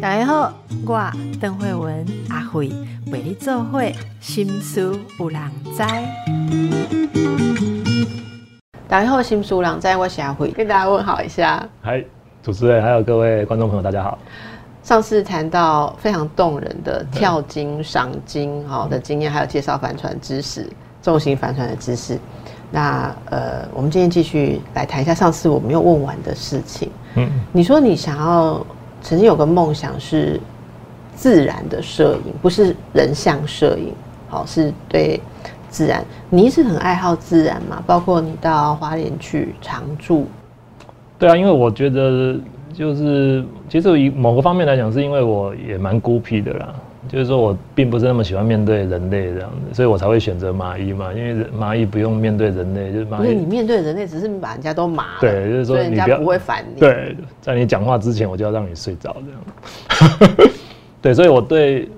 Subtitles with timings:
[0.00, 0.52] 大家好，
[0.86, 2.70] 我邓慧文阿慧
[3.10, 5.40] 为你做会心思有人
[5.76, 5.82] 知。
[8.88, 11.68] 大家好，心思有人知，我是阿慧，跟大家问好一下。
[11.80, 12.04] 嗨，
[12.42, 14.18] 主持人还有各位观众朋友，大家好。
[14.82, 20.68] 上次谈到非常动人的跳金、赏金好的经验，还有介绍帆船知识、
[21.00, 22.18] 重型帆船的知识。
[22.72, 26.90] 那呃，我们今天继续来谈一下上次我没有问完的事情。
[27.14, 28.66] 嗯，你说你想要
[29.00, 30.40] 曾经有个梦想是
[31.14, 33.92] 自然的摄影，不是人像摄影，
[34.28, 35.20] 好是对
[35.68, 36.04] 自然。
[36.30, 37.80] 你一直很爱好自然嘛？
[37.86, 40.26] 包括你到花莲去常住。
[41.18, 42.36] 对啊，因为我觉得。
[42.74, 46.74] 就是，其实以某个方面来讲，是因为我也蛮孤僻的啦。
[47.08, 51.12] 就是说我并不是那么喜欢面对人类这样子，所以我才会选择蚂蚁嘛。
[51.12, 53.34] 因为蚂蚁不用面对人类，就是蚂蚁。
[53.34, 55.06] 你面对人类，只是把人家都麻。
[55.20, 56.80] 对，就是说人家不会烦你。
[56.80, 60.50] 对，在你讲话之前，我就要让你睡着这样。
[61.02, 61.88] 对，所以我对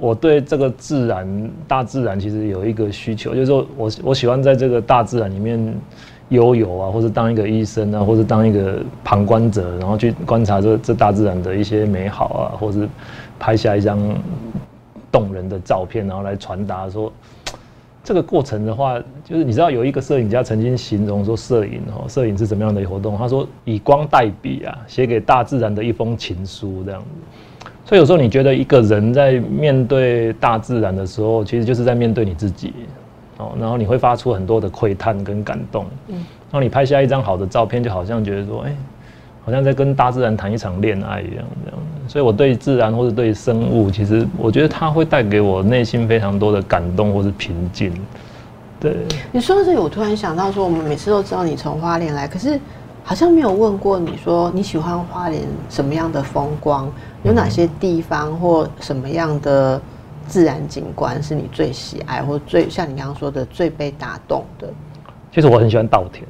[0.00, 5.74] 我对这个自然、大自然其实有一个需求，就是说我我喜欢在这个大自然里面。
[6.30, 12.88] 悠游啊，或者当一个医生啊，或者当一个旁观者，然后去观察这这大自然的一些美好啊，或者
[13.38, 13.98] 拍下一张
[15.10, 17.12] 动人的照片，然后来传达说
[18.04, 23.16] 这个过程的话，就是你知道有一个摄影家曾经形容说摄影哦，摄影是怎么样的活动？
[23.16, 27.70] 他说以光代笔啊，写给大自然的一封情书这样子。
[27.86, 32.72] 所以有时候你觉得一个人在面对大自然的时候，其实就是在面对你自己。
[33.36, 38.76] 哦，然后你会发出很多的窥探跟感动，嗯，然后你拍下一张好的照片，就好像觉得说，哎，
[39.44, 41.78] 好像在跟大自然谈一场恋爱一样，这样。
[42.08, 47.92] 所以我对自然或者对生物，其实我觉得它会带给我内心非常多的感动或是平静。
[48.80, 48.96] 对，
[49.32, 52.58] 你说到这里，我突然想到说，我们每次都知道你从花莲来，可是
[53.02, 56.90] 好像没有问过你说你喜欢花莲什么样的风光，
[57.22, 59.80] 有哪些地方或什么样的。
[60.26, 64.66] 自然景观是你最喜爱，或最像你刚刚说的最被打动的。
[65.30, 66.24] 其实我很喜欢稻田，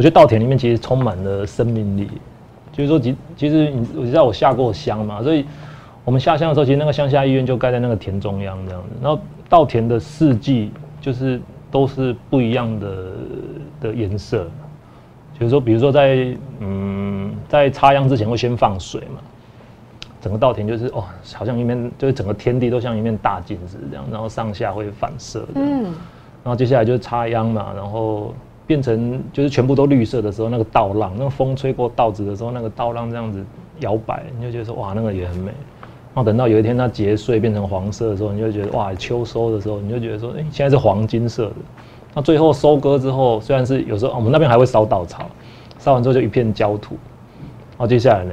[0.00, 2.08] 我觉得稻田里面其实充满了生命力。
[2.72, 5.44] 就是说，其其实你我知道我下过乡嘛，所以
[6.06, 8.88] 我们下乡的时候，其实那个乡下医院就盖在那个田中央这样子。
[9.02, 10.72] 然后稻田的四季
[11.02, 11.38] 就是
[11.70, 12.88] 都是不一样的
[13.82, 14.48] 的颜色。
[15.38, 19.20] 就是说，比如说在嗯在插秧之前会先放水嘛。
[20.22, 25.44] 整个稻田就是哦，好像一面就是整个天地都像一面大镜子这样，然后上下会反射。
[25.56, 28.32] 嗯，然后接下来就是插秧嘛，然后
[28.70, 33.44] 变成就是全部都绿色的时候，那个稻浪，那个风吹过稻子的时候，那个稻浪这样子
[33.80, 35.46] 摇摆，你就觉得说哇，那个也很美。
[36.14, 41.56] 然后等到有一天它结穗变成黄色的时候，你就觉得哇，秋收的时候你就觉得说，哎，现在是黄金色的。
[42.14, 45.26] 那最后收割之后，虽然是有时候我们那边还会烧稻草，
[45.80, 46.94] 烧完之后就一片焦土。
[47.70, 48.32] 然后接下来呢，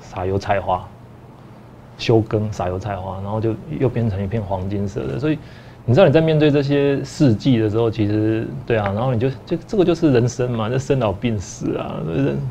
[0.00, 0.84] 撒油菜花。
[1.98, 5.18] 修耕撒油菜花，然后就又变成一片黄金色的。
[5.18, 5.38] 所以
[5.88, 12.02] 你知道你在面对这些四季的时候，其实对啊，然后你就就这个就是人生嘛，就生老病死啊，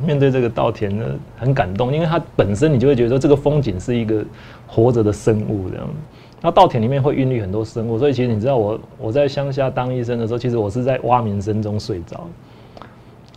[0.06, 1.04] 面对这个稻田呢，
[1.38, 4.24] 很感动，因为它本身你就会觉得说这个风景是一个
[4.66, 5.86] 活着的生物这样。
[6.42, 12.26] 那稻田里面会孕育很多生物，所以其实你知道我我在乡下当医生的时候，其实我是在蛙鸣声中睡着。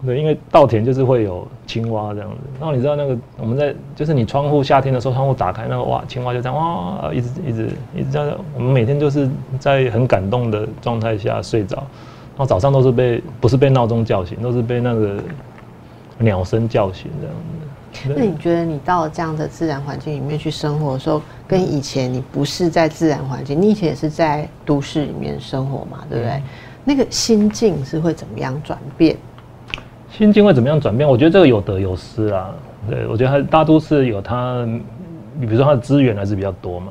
[0.07, 9.29] 对，因为稻田就是会有青蛙这样子，然后你知道那个我们在就是你窗户夏天的时候窗户打开，那个哇青蛙就这样哇一直一直一直这样，我们每天就是
[9.59, 15.21] 在很感动的状态下睡着，然后早上都是被不是被闹钟叫醒，都是被那个
[16.19, 18.15] 鸟声叫醒这样子。
[18.15, 26.41] 那你觉得你到了这样的自然环境里面去生活的时候，跟以前你不是在自然环境，你以前也是在都市里面生活嘛，对不对？
[26.85, 29.17] 那个心境是会怎么样转变？
[30.19, 31.09] 心境会怎么样转变？
[31.09, 32.53] 我觉得这个有得有失啊。
[32.91, 34.67] 对我觉得它大都市有它，
[35.39, 36.89] 你比如说它的资源还是比较多嘛。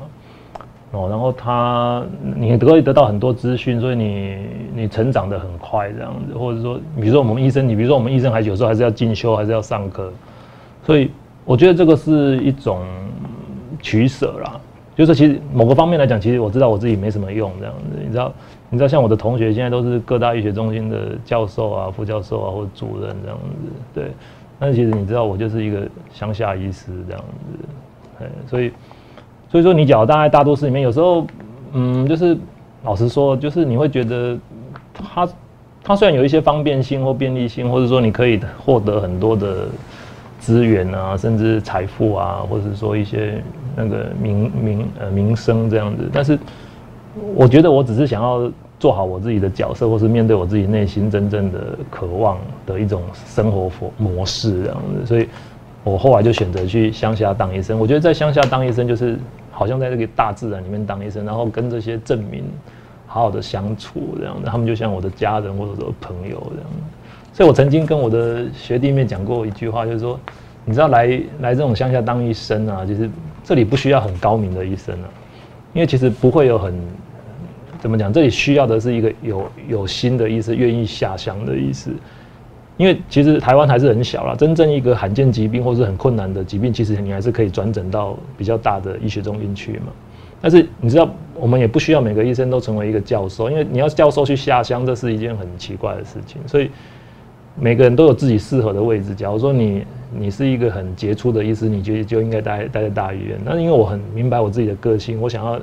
[0.92, 2.02] 哦，然后它
[2.36, 4.38] 你可以得到很多资讯，所以你
[4.74, 10.10] 你成长的很快这样子，或者说，比如说我们医生，你比如说我们医生还有时候还是要进修，还是要上课，
[10.86, 11.10] 所以
[11.44, 12.80] 我觉得这个是一种
[13.82, 14.58] 取舍啦。
[14.96, 18.00] 就是其实某个方面来讲，其实我知道我自己没什么用这样子。
[18.02, 18.32] 你知道，
[18.70, 24.12] 你知道像我的同学现在都是各大医学中心的教授啊、副教授啊或者主任这样子，对。
[24.58, 28.72] 但是其实你知道，我就是一个乡下医师这样子，哎，所以
[29.50, 31.26] 所以说你讲大概大多数里面，有时候
[31.72, 32.36] 嗯，就是
[32.84, 34.38] 老实说，就是你会觉得
[34.92, 35.28] 它
[35.82, 39.66] 它虽然有一些方便性或便利性，或者说你可以获得很多的。
[40.40, 43.42] 资源啊，甚至财富啊，或者说一些
[43.74, 46.38] 那个名名呃名声这样子，但是
[47.34, 48.50] 我觉得我只是想要
[48.80, 55.06] 做好我自己的角色，或是面对我自己内心真正的渴望的一种生活模模式这样子。
[55.06, 55.28] 所以，
[55.84, 57.78] 我后来就选择去乡下当医生。
[57.78, 59.18] 我觉得在乡下当医生，就是
[59.50, 62.44] 好像在这个大自然里面当医生，然后跟这些镇民
[63.06, 64.42] 好好的相处这样子。
[64.46, 66.70] 他们就像我的家人或者说朋友这样。
[67.32, 70.18] 所以我曾经跟我的学弟妹讲过一句话，就是说，
[70.64, 73.10] 你知道来来这种乡下当医生啊，其实
[73.42, 75.08] 这里不需要很高明的医生啊，
[75.72, 76.72] 因为其实不会有很。
[77.80, 78.12] 怎么讲？
[78.12, 81.90] 这里需要的是一个有有心的意思，愿意下乡的意思。
[82.76, 89.86] 因为其实台湾还是很小啦，真正一个罕见疾病或是很困难的疾病，其实你还是可以转诊到比较大的医学中心去嘛。
[90.40, 96.40] 但是你知道，我们也不需要每个医生都成为一个教授，因为你要教授去下乡，这是一件很奇怪的事情。
[96.46, 96.70] 所以
[97.58, 99.12] 每个人都有自己适合的位置。
[99.12, 99.84] 假如说你
[100.16, 103.36] 你是一个很杰出的医师，你就就应该待待在大医院。
[103.44, 105.60] 那因为我很明白我自己的个性，我想要。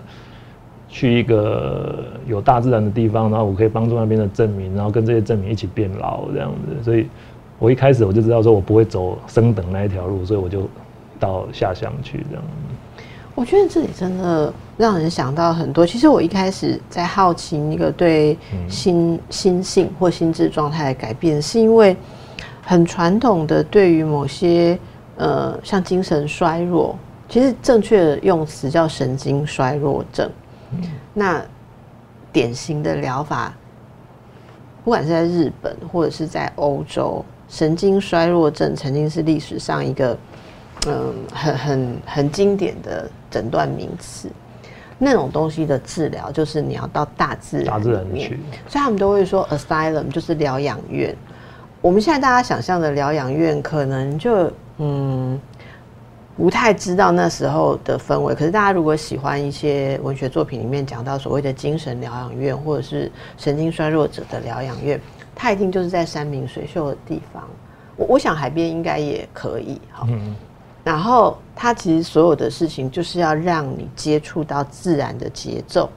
[0.95, 6.81] 去一个有大自然的地方，然后我可以帮助那边的镇民，然后跟这些镇民一起变老这样子。
[6.81, 7.05] 所以，
[7.59, 10.69] 我一开始我就知道说我不会走升等那一条路，所以我就
[11.19, 12.43] 到下乡去这样。
[13.35, 15.85] 我觉得这里真的让人想到很多。
[15.85, 18.37] 其实我一开始在好奇那个对
[18.69, 21.93] 心心性或心智状态的改变，是因为
[22.61, 24.79] 很传统的对于某些
[25.17, 30.31] 呃像精神衰弱，其实正确的用词叫神经衰弱症。
[31.13, 31.43] 那
[32.31, 33.53] 典型的疗法，
[34.83, 40.17] 不管是在日本或者是在欧洲，神经衰弱症曾经是历史上一个
[40.87, 44.29] 嗯很很很经典的诊断名词。
[44.97, 48.29] 那种东西的治疗，就是你要到大自然里面，
[48.67, 51.15] 所以他们都会说 asylum 就是疗养院。
[51.81, 55.39] 我们现在大家想象的疗养院，可能就嗯。
[56.37, 64.99] 不太知道那时候的氛围，可是大家如果喜欢一些文学作品里面讲到所谓的精神疗养院，或者是神经衰弱者的疗养院，
[65.33, 67.41] 它一定就是在山明水秀的地方。
[67.95, 70.05] 我我想海边应该也可以哈。
[70.83, 75.89] 然后它其实所有的事情就是要让你接触到自然的节奏。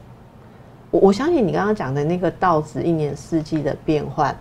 [0.93, 4.35] 我我相信你刚刚讲的那个稻子一年四季的变换。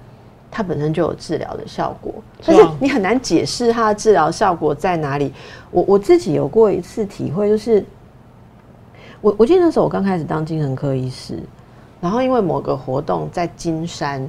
[0.50, 2.14] 它本身就有治疗的效果，
[2.46, 5.32] 但是你很难解释它的治疗效果在哪里。
[5.70, 7.86] 我我自己有过一次体会，就是
[9.22, 11.38] 我我记得那时候我刚开始当精神科医师，
[12.00, 14.28] 然后因为某个活动在金山，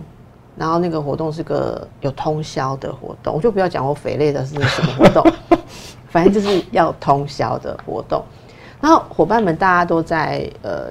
[0.56, 5.32] 然后那个活动是个有通宵的活动，我就不要讲我肥累的是什么活动，
[6.11, 8.23] 反正就是要通宵的活动。
[8.81, 10.88] 然后伙伴们大家都在呃，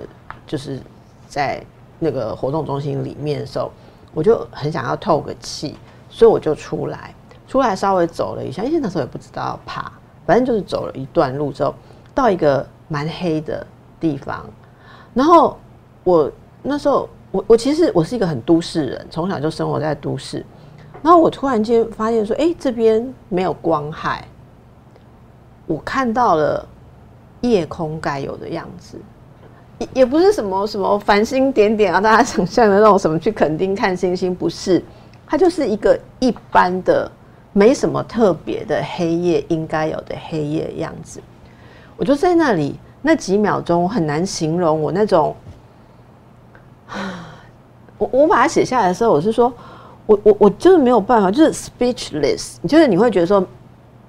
[0.47, 0.79] 就是
[1.27, 1.61] 在
[1.99, 3.69] 那个活动中心里面的时候。
[4.17, 5.77] 我就很想要透个气，
[6.09, 7.13] 所以我就出来，
[7.47, 9.91] 出来稍微走了一下，因为那时候也不知道要爬，
[10.25, 11.75] 反正就是走了一段路之后，
[12.15, 13.63] 到一个蛮黑的
[13.99, 14.43] 地方，
[15.13, 15.55] 然后
[16.03, 16.31] 我
[16.63, 20.43] 那时候我我其实我是一个很都市人，从小就生活在都市，
[21.03, 24.27] 然后我突然间发现说，哎，这边没有光害，
[25.67, 26.67] 我看到了
[27.41, 28.99] 夜空该有的样子。
[29.79, 34.83] 也也不是什么什么繁星点点啊，大家想象的那种什么去垦丁看星星，不是，
[35.27, 37.11] 它就是一个一般的，
[37.53, 41.21] 没什么特别的黑夜应该有的黑夜样子。
[41.95, 45.35] 我就在那里那几秒钟，很难形容我那种，
[47.99, 49.53] 我我把它写下来的时候，我是说
[50.07, 53.45] 我我我就是没有办法，就是 speechless，就是你会觉得说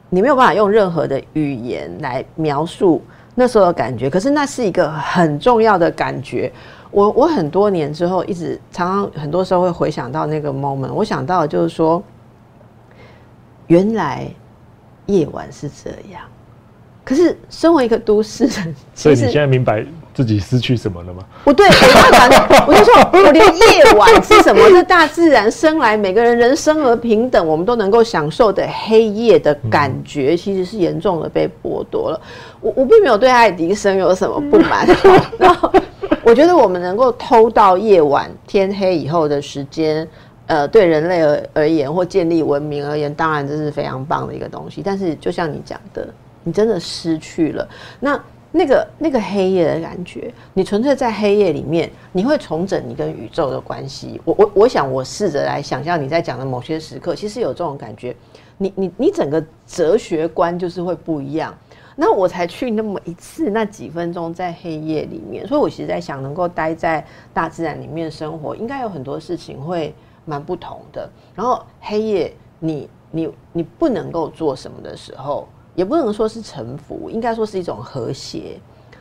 [0.09, 3.03] 你没有办法用任何的语言来描述。
[3.41, 6.53] 那时候的感觉，可是那是一个很重要的感觉。
[6.91, 10.93] 我我很多年之后，一直常常很多时候会回想到那个 moment。
[10.93, 12.03] 我想到就是说，
[13.69, 14.29] 原来
[15.07, 16.21] 夜晚是这样。
[17.05, 19.87] 可是身为一个都市人，所以你现在明白。
[20.19, 21.23] 自己失去什么了吗？
[21.45, 24.69] 不对，我要讲的， 我就说，我连夜晚是什么？
[24.69, 32.21] 是大自然生来每个人人生而平等，我们都能够享受的黑夜的感觉，其实是严重的被剥夺了。
[32.61, 34.85] 我我并没有对爱迪生有什么不满，
[35.39, 35.73] 然后
[36.25, 40.05] 我觉得我们能够偷到夜晚天黑以后的时间，
[40.47, 44.83] 呃，对人类而而言或建立文明而言，当然这是非常棒的一个东西。
[44.85, 46.09] 但是就像你讲的，
[46.43, 47.69] 你真的失去了
[48.01, 48.21] 那。
[48.51, 54.21] 那个那个黑夜的感觉，你纯粹在黑夜里面，你会重整你跟宇宙的关系。
[54.25, 58.17] 我我我想，我试着来想象你在讲的某些时刻，其实有这种感觉。
[58.57, 61.55] 你你你整个哲学观就是会不一样。
[61.95, 71.11] 那我才去那么一次，那几分钟在黑夜里面，所以我其实在想，能够待在大自然里面生活，应该有很多事情会蛮不同的。
[71.35, 75.47] 然后黑夜，你你你不能够做什么的时候。
[75.79, 78.59] 也不能说是臣服，应该说是一种和谐。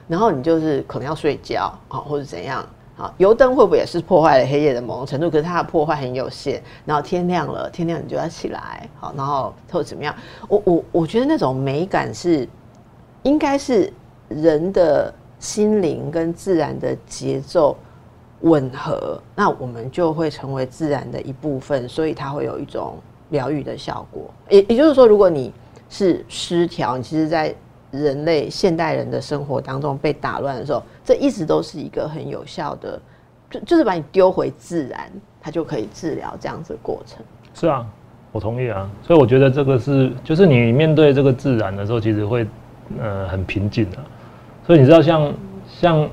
[0.07, 2.63] 然后你就是可能要睡觉啊，或者怎样，
[2.95, 5.27] 好，油灯会不会也是破坏了黑夜的某种程度？
[5.27, 6.61] 可是它的破坏很有限。
[6.85, 10.15] 然后天亮了，天亮你就要起来，好，然后或者怎么样？
[10.47, 12.47] 我我我觉得那种美感是，
[13.23, 13.91] 应该是
[14.27, 17.75] 人的心灵跟自然的节奏
[18.41, 22.97] 吻合，那我们就会成为自然的一部分，所以它会有一种
[23.29, 24.29] 疗愈的效果。
[24.47, 25.51] 也也就是说，如果你
[25.89, 27.53] 是失调，你其实，在
[27.91, 32.99] 人类现代人的生活当中被打乱的时候，这一直都是一个很有效的，
[33.49, 35.09] 就就是把你丢回自然，
[35.41, 37.25] 它就可以治疗这样子的过程。
[37.53, 37.85] 是啊，
[38.31, 38.89] 我同意啊。
[39.01, 42.45] 所以我觉得这个是，就是你面对这个自然的时候，其实会
[42.99, 43.97] 呃很平静的。
[44.65, 45.33] 所以你知道，像
[45.65, 46.09] 像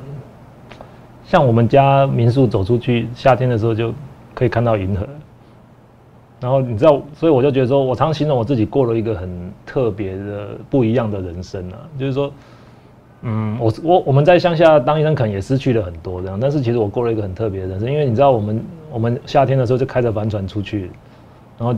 [1.26, 3.92] 像我们家民宿走出去，夏天的时候就
[4.32, 5.06] 可以看到银河。
[6.44, 11.78] 然后你知道，所以我就觉得说，我常形容我自己过了一个很特别的、不一样的人生啊。
[11.98, 12.30] 就是说，
[13.22, 16.38] 嗯，我我我们在乡下当医生，可能也失去了很多这样。
[16.38, 20.90] 但是其实我过了一个很特别的人生，因为你知道，我们我们夏天的时候就开着帆船出去，
[21.56, 21.74] 然后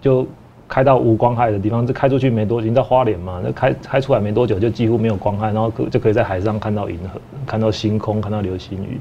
[0.00, 0.26] 就
[0.66, 1.86] 开到无光害的地方。
[1.86, 3.40] 就开出去没多久，你知道花莲嘛？
[3.40, 8.98] 那开开出来没多久，就几乎没有光害，然后可就可以在海上看到银河，看到星空，看到流星雨。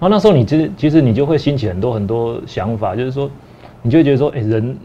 [0.00, 3.30] 后那时候你其实其实你就会兴起很多很多想法，就是说。
[3.82, 4.76] 你就觉得说，哎，人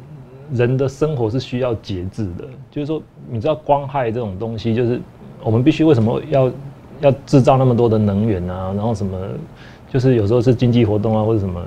[0.54, 2.46] 人的生活是需要节制的。
[2.72, 5.00] 就是说，你知道光害这种东西，就是
[5.44, 6.52] 我们必须为什么要
[7.02, 8.74] 要制造那么多的能源啊？
[8.76, 9.18] 然后什么，
[9.92, 11.62] 就是有时候是经济活动啊，或者什么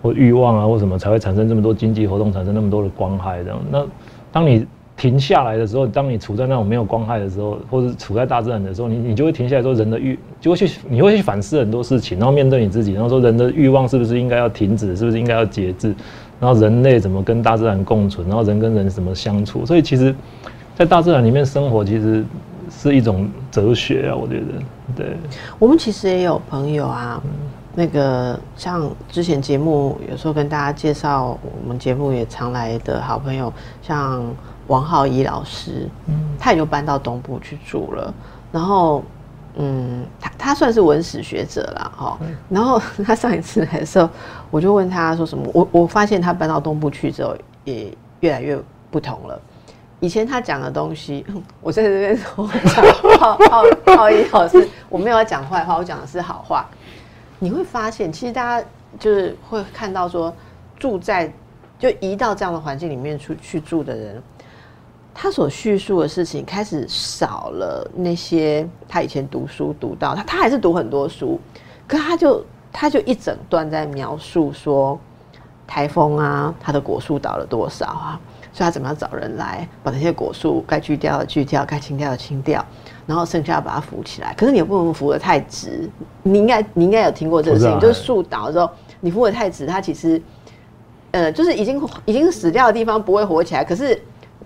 [0.00, 3.60] 或欲望啊，或什么才会产生这么多经济活动，产生那么多的光害这样。
[3.70, 3.86] 那
[4.30, 4.64] 当你
[4.96, 15.94] 停下来的时候，当你处在那种没有光害的时候，或者处在大自然的时候，你你就会停下来说，人的欲就会去，你会去反思很多事情，然后面对你自己，然后说人的欲望是不是应该要停止，是不是应该要节制？
[16.40, 18.26] 然后人类怎么跟大自然共存？
[18.26, 19.66] 然后人跟人怎么相处？
[19.66, 20.14] 所以其实，
[20.74, 22.24] 在大自然里面生活，其实
[22.70, 24.16] 是一种哲学啊。
[24.16, 24.46] 我觉得，
[24.96, 25.16] 对。
[25.58, 27.22] 我们其实也有朋友啊，
[27.74, 34.22] 那个像之前节目有时候跟大家介绍，我们节目也常来的好朋友，像
[34.66, 38.14] 王浩一老师，嗯，他也就搬到东部去住了，
[38.50, 39.04] 然后。
[39.56, 42.18] 嗯，他他算是文史学者了哈。
[42.48, 44.08] 然后他上一次来的时候，
[44.50, 45.50] 我就问他说什么？
[45.52, 48.58] 我我发现他搬到东部去之后，也越来越
[48.90, 49.40] 不同了。
[49.98, 51.26] 以前他讲的东西，
[51.60, 52.84] 我在这边说讲
[53.18, 53.64] 好好
[53.96, 56.66] 好一老师，我没有要讲坏话，我讲的是好话。
[57.38, 58.66] 你会发现，其实大家
[58.98, 60.34] 就是会看到说，
[60.78, 61.30] 住在
[61.78, 64.22] 就移到这样的环境里面出去住的人。
[65.12, 71.38] 他所叙述的事情开始少了那些他以前读书读到他他还是读很多书，
[71.86, 74.98] 可他就他就一整段在描述说
[75.66, 78.20] 台风啊，他的果树倒了多少啊，
[78.52, 82.64] 所以他怎么样找人来把那些果树该锯掉的锯掉，该清掉的清掉，
[83.04, 84.32] 然后剩下把它扶起来。
[84.34, 85.90] 可是你也不能扶的太直，
[86.22, 90.22] 你应该你应该有听过这个事情，就是树倒之后你扶的太直，它其实
[91.10, 94.00] 呃就是已经已经死掉的地方不会活起来，可是。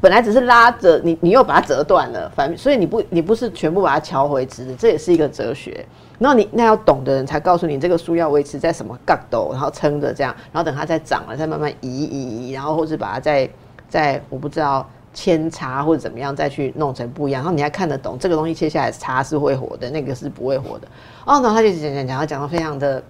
[0.05, 5.83] 本来只是拉着你，你又把它折断了，反所以你不你不是全部把它敲回直的，这也是一个哲学。
[6.19, 13.49] 然后你那要懂的人才告诉你，这个树要维持在什么角度，然后撑着这样，然后等它再长了，再慢慢移移移，然后或者把它再
[13.89, 20.87] 再我不知道扦插或者怎么样再去弄成不一样，然后你还看得懂这个东西切下来插是会活的，那个是不会活的。
[21.25, 23.03] 哦，然后他就讲讲讲，他讲的非常的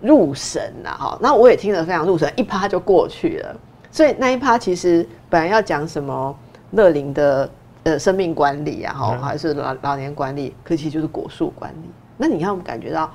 [0.00, 3.56] 入神呐，哈，那我也听得非常入神，一趴就过去了。
[3.98, 6.32] 所以那一趴其实本来要讲什么
[6.70, 7.50] 乐龄的
[7.82, 11.90] 呃生命管理啊，哈，还是老老年管理，可其实就是果树管理。
[12.16, 13.12] 那你看，我们感觉到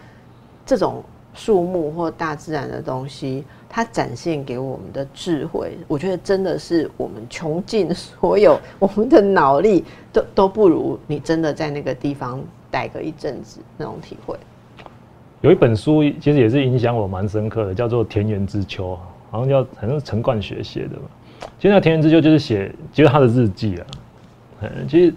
[0.65, 1.01] 这种
[1.33, 14.35] 树木或大自然的东西，它展现给我们的智慧，我觉得真的是我们穷尽所有我们的脑力，都都不如你真的在那个地方待个一阵子那种体会。
[15.39, 18.91] 有一本书其实也是影响我蛮深刻的，叫做《田园之秋》。
[19.33, 21.09] 好像叫好像是陈冠学写的吧，
[21.57, 23.85] 其实那《田园之秋》就是写就是他的日记啊。
[24.87, 25.11] 其实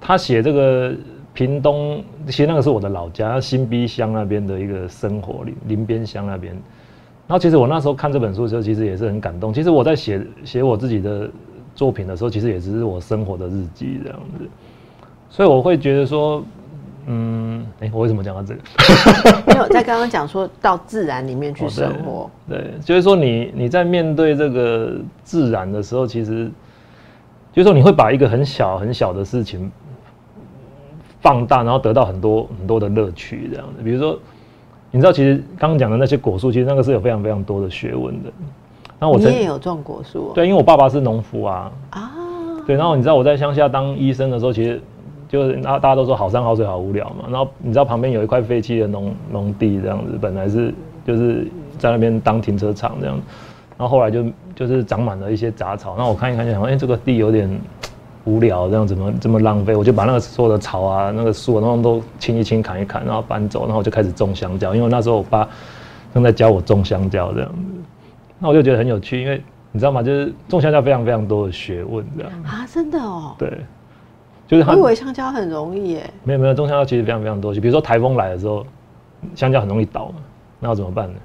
[0.00, 0.92] 他写这个
[1.32, 6.52] 屏东，其实那个是我的老家新逼乡那边的一个生活林林边乡那边。
[7.28, 9.54] 然后其实我那时候看这本书的时候，其实也是很感动。
[9.54, 11.30] 其实我在写写我自己的
[11.72, 14.48] 作品的时候，其实也只是我生活的日记这样子。
[15.30, 16.44] 所以我会觉得说。
[17.08, 18.60] 嗯，哎，我为什么讲到这个？
[19.46, 22.28] 没有在刚刚讲说到自然里面去生活。
[22.48, 26.50] 对，就是说你你在面对这个自然的时候，其实
[27.52, 29.70] 就是说你会把一个很小很小的事情
[31.20, 33.82] 放大，然后得到很多很多的乐趣，这样子。
[33.84, 34.18] 比如说，
[34.90, 38.32] 你知道，其实刚刚讲的那些果树，其实那个是有非常非常多的学问的。
[38.98, 40.32] 那我你也有种果树？
[40.34, 41.70] 对，因为我爸爸是农夫啊。
[41.90, 42.12] 啊。
[42.66, 44.82] 对，然后你知道我在乡下当医生的时候，其实。
[45.28, 50.72] 就是然后大家都说好山好水好无聊嘛，然后你知道旁边有一块废弃的农农地这样子，本来是
[51.04, 51.46] 就是
[51.78, 53.18] 在那边当停车场这样，
[53.76, 57.50] 然后后来就就是长满了一些杂草，那我看一看就想，哎、这个地有点
[58.24, 59.76] 无聊，这样怎么这么浪费？
[59.76, 65.48] 我就把那个所有的草啊、那个树啊，那种都清一清、砍一砍，然后搬走，然后我就开始种香蕉，因为那时候我爸
[66.14, 67.56] 正在教我种香蕉这样子，
[68.38, 70.02] 那我就觉得很有趣，因为你知道吗？
[70.02, 73.60] 就是种香蕉非常非常多的学问这样，啊，真的哦，对，
[74.46, 76.10] 就是它我以为香蕉很容易耶。
[76.24, 78.64] 没有没有种香蕉其实非常非常多，就比如说台风来的时候，
[79.34, 80.16] 香蕉很容易倒嘛，
[80.60, 81.18] 那要怎么办呢？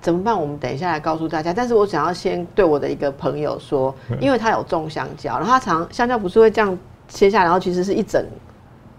[0.00, 0.40] 怎么办？
[0.40, 1.52] 我们等一下来告诉大家。
[1.54, 6.76] 但是我想要先对我的一个朋友说，因为他有种香蕉，然后他常香蕉不是会这样
[7.06, 8.24] 切下来，然后其实是一整、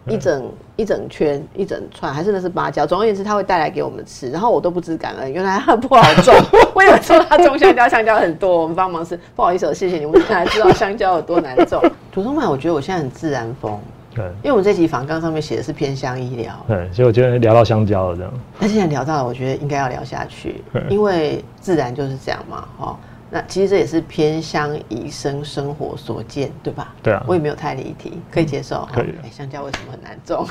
[0.07, 2.85] 一整、一整圈、一整串，还是那是芭蕉。
[2.85, 6.33] 总而言之，他会带来给我们吃，然后我都不知感恩，原来它不好种。
[6.75, 9.17] 我以为说他种香蕉，香蕉很多，我们帮忙吃。
[9.35, 11.81] 不好意思、哦，谢谢你，我们现在知道香蕉有多难种。
[12.11, 13.79] 土松曼，我觉得我现在很自然风，
[14.13, 16.53] 对因为我们这集访纲上面写的是偏乡医疗。
[16.67, 22.97] 对，所以我觉得聊到香蕉了这样，那既然聊到了，我觉得应该要聊下去，因为自然就是这样嘛，哦。
[23.35, 26.93] 那其实这也是偏乡医生生活所见，对吧？
[27.01, 28.87] 对啊我也没有太离题，可以接受。
[28.93, 30.45] 可以哦哎香蕉为什么很难种？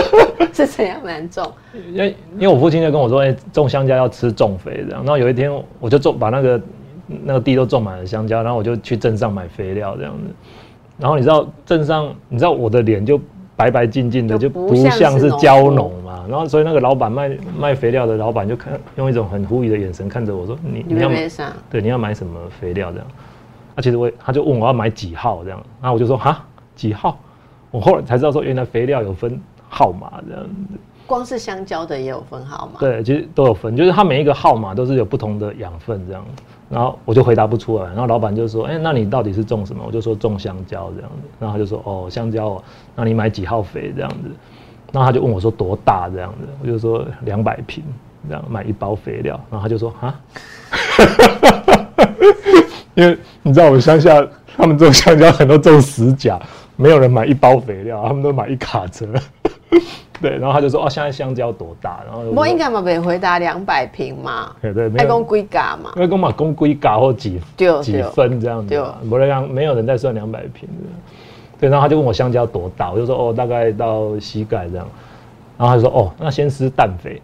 [0.52, 1.50] 是怎样难种？
[1.94, 5.02] 因为因为我父亲就跟我说，哎、种香蕉要吃重肥这样。
[5.02, 5.50] 然后有一天
[5.80, 6.60] 我就种把那个
[7.24, 10.34] 那个地都种满了香蕉，然后我就去镇上买肥料这样子。
[10.98, 13.18] 然后你知道镇上，你知道我的脸就
[13.56, 16.05] 白白净净的，就不像是蕉农嘛。
[16.28, 23.06] 然后所以那个老板卖卖肥料的老板就看用一种很狐疑的眼神看着我说，你你你要买妹妹上对你要买什么肥料这样？
[23.74, 27.18] 那、其实我也他就问我要买几号这样，然后我就说哈几号？
[27.70, 30.78] 我后来才知道说原来肥料有分号码这样子。
[31.06, 32.80] 光是香蕉的也有分号码。
[32.80, 36.24] 对，其实都有分，就是它每一个号码都是有不同的养分这样。
[36.68, 41.28] 然后我就回答不出来，然后老板就说：“哎、那你到底是种什么？”我就说种香蕉这样子。
[41.38, 42.64] 然后他就说：“哦，香蕉哦，
[42.96, 44.30] 那你买几号肥这样子？”
[44.96, 47.84] 然后他就问我说：“多大这样子？”我就说：“两百瓶
[48.26, 50.18] 这样买一包肥料。”然后他就说：“啊。
[52.96, 54.26] ”因为你知道我们乡下
[54.56, 56.40] 他们种香蕉很多种死甲，
[56.76, 59.06] 没有人买一包肥料，他们都买一卡车。
[60.22, 67.38] 对，然后他就说：“哦，现在香蕉多大？”然后我应该嘛没回答两百平嘛，对对，爱公龟嘎嘛，因为跟嘛公归嘎或几
[67.82, 70.74] 几分这样子嘛，不然让没有人在算两百平的。
[71.58, 74.86] 对，然后他就问我香蕉多大，我就说哦大概到膝盖这样，
[75.56, 77.20] 然后他就说哦那先施氮肥，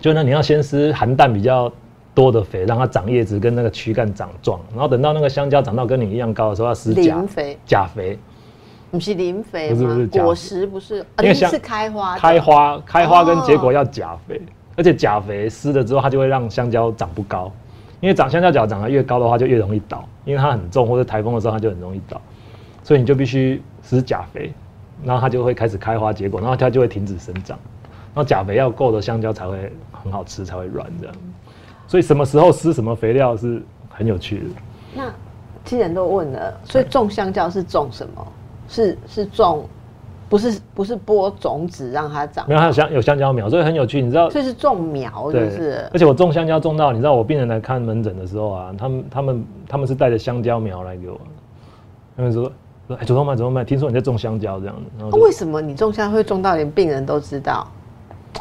[0.00, 1.70] 就那你要先施含氮比较
[2.14, 8.18] 多的肥，让它长叶子跟那个躯干长壮，然后等到那个香蕉长到跟你一样高的时候，要施钾磷肥钾肥，
[8.90, 10.06] 不是磷肥不是不是？
[10.06, 14.40] 果实不是，啊因为是开花的，开花开花跟结果哦要钾肥，
[14.76, 17.50] 而且钾肥施了之后，它就会让香蕉长不高，
[18.00, 22.20] 因为长香蕉脚长得越高的话，就越容易倒，因为它很重或者台风的时候它就很容易倒，
[22.84, 24.52] 所以你就必须施钾肥，
[25.02, 27.58] 然后它就会开始开花结果，然后它就会停止生长，
[28.14, 31.16] 然后钾肥要够的香蕉才会很好吃，才会软这样。
[31.88, 34.44] 所以什么时候施什么肥料是很有趣的。
[34.94, 35.12] 那
[35.64, 38.26] 既然都问了，所以种香蕉是种什么？
[38.66, 39.68] 是是种，
[40.28, 44.00] 不是不是播种子让它长没，有，它有香有香蕉苗，所以很有趣。
[44.00, 51.20] 你知道，所以是种苗，就对，是而且我种香蕉种到，你知道我病人来看门诊的时候啊，他们他们他们是带着香蕉苗来给我，
[52.16, 52.50] 他们说
[52.88, 57.66] 哎，左东麦左东麦，听说你在种香蕉这样子，那为什么你种香蕉会种到连病人都知道？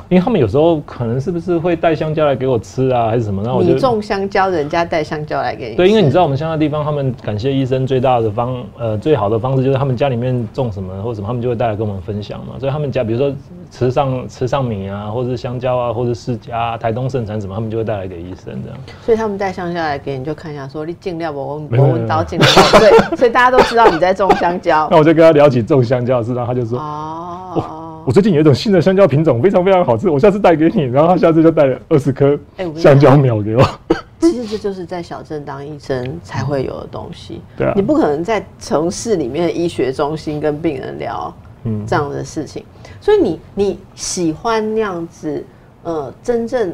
[0.10, 5.76] 因为他们有时候可能是不是会带香蕉来给我吃啊，还是什么，然后我就你种香蕉，人家带香蕉来给你。
[5.76, 12.54] 对，因为你知道我们乡下地方，他们感谢医生最大的方呃最好的方式就是他们家里面种什么或什么，他们就会带来跟我们分享嘛。
[12.60, 13.34] 所以他们家比如说
[13.72, 18.78] 池上池上米啊，或者是香蕉啊，或者释迦、啊、台东盛产什么，他们就会带来给医生这样。
[19.06, 24.98] 所以他们带香蕉来给你，就看一下说你尽量我我闻到尽量对，所以所以大家都知道你在种香蕉 那。
[24.98, 26.80] 我就跟他聊起种香蕉的事，然后他就说。
[26.80, 30.84] 哦，我最近有一种新的香蕉品种，非常非常好吃，我下次带给你。
[30.84, 32.38] 然后他下次就带了二十颗
[32.76, 33.64] 香蕉苗给我。
[34.20, 37.42] 其实这就是在小镇当医生才会有的东西。
[37.58, 41.34] 对啊你不可能在城市里面的医学中心跟病人聊
[41.66, 42.64] 嗯这样的事情，
[43.02, 45.46] 所以你你喜欢那样子，
[45.84, 46.74] 呃，真正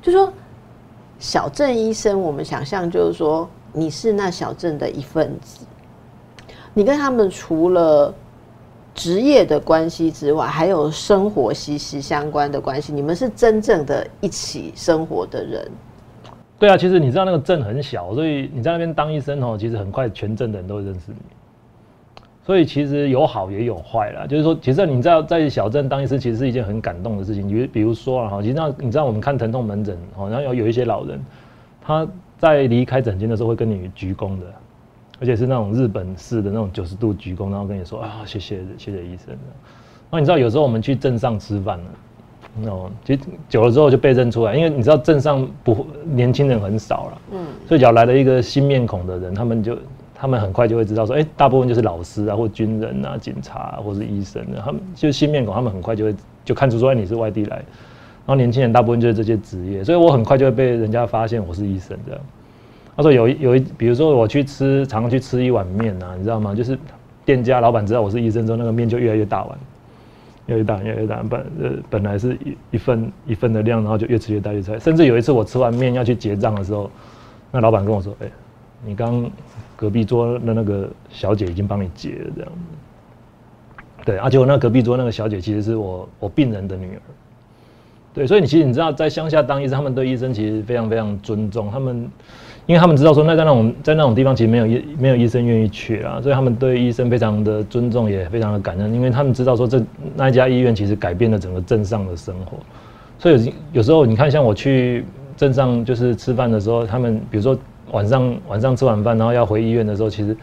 [0.00, 0.32] 就说
[1.18, 5.64] 小镇医生，我们想象就是说你是那小镇的一份子，
[6.72, 8.14] 你跟他们除了
[8.94, 15.70] 职业的关系之外，还有生活息息相关的关系，你们是真正的一起生活的人。
[16.58, 21.16] 对啊，其实你知道那个镇很小，所以你在那边当医生哦，其实很快全镇的人都会认识你。
[22.46, 27.48] 所以其实有好也有坏啦，就是说，其实你知道在小镇当医生，其实是一件很感动的事情。
[27.48, 31.20] 比如比如说啊，哈，其实你知道我们看疼痛门诊，哦，然后有有一些老人，
[31.82, 32.06] 他
[32.38, 34.46] 在离开诊间的时候会跟你鞠躬的，
[35.20, 39.28] 而且是那种日本式的那种九十度鞠躬，然后跟你说啊，谢谢谢谢医生。
[39.28, 41.78] 然后你知道有时候我们去镇上吃饭
[42.62, 49.78] 呢，哦，其实久了之后就被认出来，因为你知道镇上不年轻人很少了，嗯，所以只要来了一个新面孔的人，他们就
[50.14, 62.20] 他们很快就会知道说，哎，大部分就是老师啊，或军人啊，警察或是医生啊，他们就是新面孔，他们很快就会就看出说，哎，你是外地来，然后年轻人大部分就是这些职业，所以我很快就会被人家发现我是医生这样。
[62.96, 66.54] 他说有一有一，比如说我去吃，常常去吃一碗面啊，你知道吗？
[66.54, 66.78] 就是
[67.24, 69.58] 店家老板知道我是医生之后，那个面就越来越大碗，
[70.46, 71.22] 越来越大，越来越大。
[71.28, 74.78] 本呃本来是一一份一份的量，然后就越吃越大，越吃。
[74.78, 76.88] 甚至有一次我吃完面要去结账的时候，
[77.50, 78.28] 那老板跟我说：“哎，
[78.84, 79.28] 你刚
[79.74, 83.74] 隔壁桌的那个小姐已经帮你结了这样子。”
[84.06, 87.00] 对，而且我那隔壁桌那个小姐其实是我我病人的女儿。
[88.14, 92.08] 对，所以你其实你知道，在乡下当医生，他们对医生其实非常非常尊重，他们。
[92.66, 98.94] 因为他们知道说，那在那种在那种地方，其实没有医没有医生愿意去啊，所以他们对医生非常的尊重，也非常的感恩。
[98.94, 99.82] 因为他们知道说，这
[100.16, 102.56] 那一家医院其实改变了整个镇上的生活。
[103.18, 105.04] 所以有时候你看，像我去
[105.36, 107.58] 镇上就是吃饭的时候，他们比如说
[107.92, 110.34] 晚上晚上吃完饭，然后要回医院的时候，其实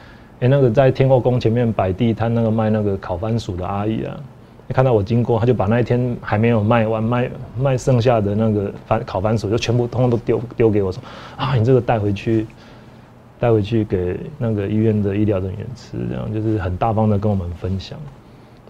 [0.42, 4.16] 哎那个在天后宫前面摆地摊那个卖那个烤番薯的阿姨啊。
[4.72, 11.02] 看到我经过，他就把那一天还没有卖完卖卖剩下的那个番烤番薯，就全部通通都丢丢给我说
[11.36, 12.46] 啊，你这个带回去，
[13.40, 17.98] 带回去给那个医院的医疗人员吃，这样就是很大方的跟我们分享。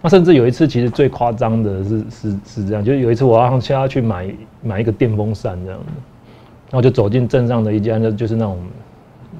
[0.00, 5.86] 那甚至有一次，其实最夸张的是是是这样，就是有一次我要下去买买一个电风扇这样的，
[6.70, 8.58] 然后就走进镇上的一家就就是那种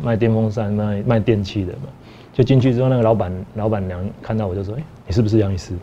[0.02, 1.88] 卖电风扇卖卖电器的嘛，
[2.32, 5.74] 就进去之后，那个老板老板娘看到我就说，哎，你是不是杨医师？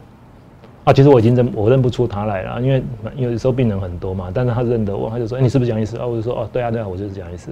[0.90, 2.84] 啊，其实我已经认我认不出他来了，因为
[3.16, 7.52] 有时候病人很多嘛，但是他认得我，他就说：“哎，你是不是蒋医师？”啊，我就说：“哦，对啊，对啊，我就是蒋医师。”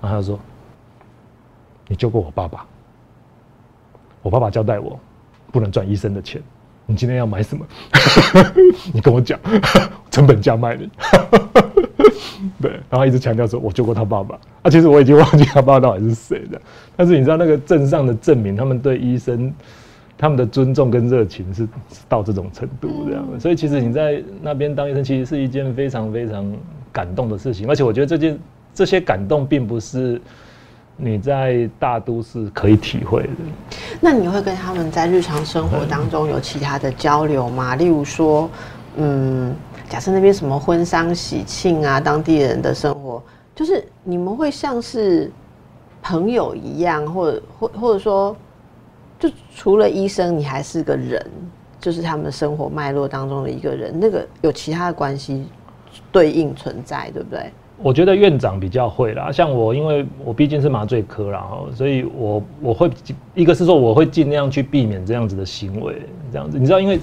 [0.00, 0.40] 然后他就说
[1.86, 2.64] ：“你救过我爸爸，
[4.22, 4.98] 我爸爸交代我
[5.52, 6.40] 不能赚医生的钱，
[6.86, 7.66] 你今天要买什么？
[8.94, 9.38] 你跟我讲，
[10.10, 10.88] 成本价卖你。
[12.62, 14.34] 对，然后一直强调说我救过他爸爸。
[14.62, 16.60] 啊，其实我已经忘记他爸爸到底是谁了，
[16.96, 19.52] 但是你知道那个镇上的证明，他们对医生。
[20.20, 21.66] 他们的尊重跟热情是
[22.08, 26.52] 到这种程度这样，所以其实你在那边当医生，其实是一件非常非常
[26.92, 27.68] 感动的事情。
[27.68, 28.36] 而且我觉得这件
[28.74, 30.20] 这些感动，并不是
[30.96, 33.28] 你在大都市可以体会的。
[34.00, 37.76] 那你会跟他们在日常生活当中有其他的交流吗？
[37.76, 38.50] 例如说，
[38.96, 39.54] 嗯，
[39.88, 43.22] 假设那边什么婚丧喜庆啊，当地人的生活，
[43.54, 45.30] 就是你们会像是
[46.02, 48.36] 朋友一样，或者或或者说。
[49.18, 51.24] 就除了医生，你还是个人，
[51.80, 53.92] 就是他们的生活脉络当中的一个人。
[53.98, 55.46] 那个有其他的关系
[56.12, 57.50] 对应存在，对不对？
[57.82, 62.90] 我觉得院长比较会啦，像我，因为我毕竟是麻醉科，然后所以我我会
[63.34, 66.02] 一个是说我会尽量去避免这样子的行为，
[66.32, 66.98] 这样子，你知道，因为。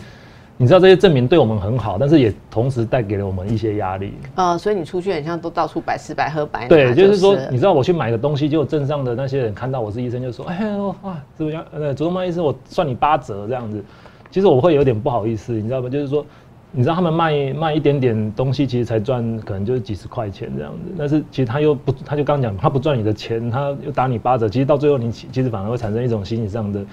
[0.58, 4.14] 你知道这些证明对我们很好，但是也同时带给了我们一些压力。
[4.36, 6.68] 啊，所以你出去很像都到处白吃白喝白。
[6.70, 11.60] 对，就是说，你知道我去买个东西，就镇上的那些人看到我是医生，就说：“哎 呀，哇，是不是？
[11.74, 13.84] 呃，主动脉医生，我算你八折这样子。”
[14.32, 15.90] 其实我会有点不好意思，你知道吗？
[15.90, 16.26] 就是说，
[16.72, 20.94] 你知道他们卖卖一点点东西，其实才赚可能就是几十块钱这样子。
[20.98, 24.48] 但是其实他又不，他就刚讲，他不赚你的钱，他又打你八折。
[24.48, 26.86] 其实到最后，你其实反而会产生一种心理上的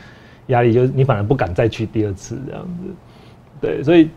[0.48, 2.94] 压力，就是你反而不敢再去第二次这样子。
[3.62, 4.10] 对，所以，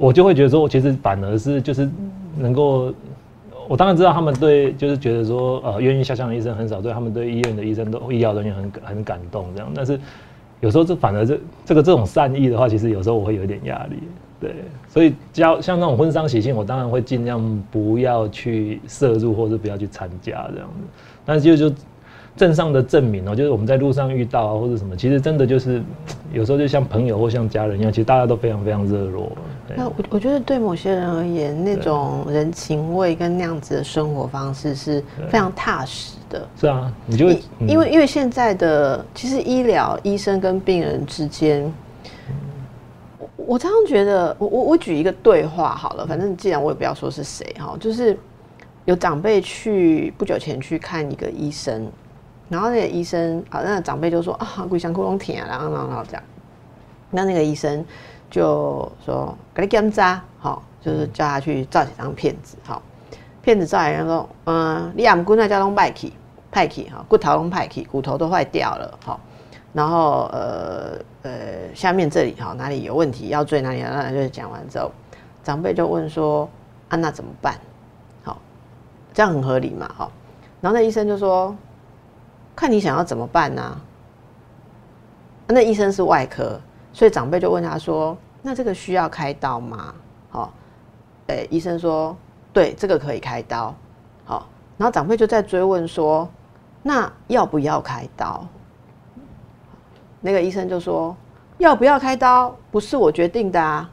[0.00, 1.88] 我就会觉得说，其实反而是就是
[2.36, 2.92] 能够，
[3.68, 9.70] 我当然知道他们对，就是觉得说，呃，愿意下乡的医生很少，对他们对医院的医生都医疗人员很很感动这样。
[9.72, 9.98] 但是
[10.60, 13.96] 有时候这反而这这个这种善意的话，其实有时候我会有点压力。
[14.40, 14.56] 对，
[14.88, 21.04] 所以交像那种婚丧喜庆，我当然会尽量不要去摄入，或者不要去参加这样子。
[21.24, 21.76] 但是就就。
[22.36, 25.80] 镇上的证明哦，就是我们在路上遇到啊，或者什么，其实真的就是
[26.32, 29.30] 有时候就像朋友或像家人一样，其实大家都非常非常热络。
[29.76, 36.48] 那我我觉得对某些人而言，那种人情味跟那样子的生活方式是非常踏实的。
[36.60, 41.72] 是啊，你就因为因为现在的其实医疗医生跟病人之间，
[43.18, 48.18] 我我常常觉得，我我我举一个对话好了，反正既然我也不要说是谁哈，就是
[48.84, 51.86] 有长辈去不久前去看一个医生。
[52.48, 56.22] 然后那个医生啊，那个长辈就说啊，鬼想窟窿甜啊，然后然后然后这样，
[57.10, 57.84] 那那个医生
[58.30, 62.82] 就说给你检查，好，就是叫他去照几张片子，好，
[63.40, 66.12] 片子照来人说，嗯，你阿姆骨那叫拢败去，
[66.50, 69.18] 派去哈，骨头拢派去，骨头都坏掉了，好，
[69.72, 71.32] 然后呃呃，
[71.74, 74.90] 下面这里哈哪里有问题，腰椎哪里，那就是讲完之后，
[75.42, 76.46] 长辈就问说，
[76.90, 77.58] 啊那怎么办？
[78.22, 78.38] 好，
[79.14, 80.12] 这样很合理嘛，好，
[80.60, 81.56] 然后那医生就说。
[82.56, 83.80] 看你想要怎么办呢？
[85.46, 86.58] 那医生是外科，
[86.92, 89.94] 所以长辈就问他说：“那这个需要开刀吗？”
[90.30, 90.52] 好，
[91.26, 92.16] 诶，医生说
[92.52, 93.74] ：“对，这个可以开刀。”
[94.24, 96.28] 好，然后长辈就在追问说
[96.82, 98.46] ：“那要不要开刀？”
[100.22, 101.14] 那个医生就说
[101.58, 103.90] ：“要不要开刀不是我决定的啊。”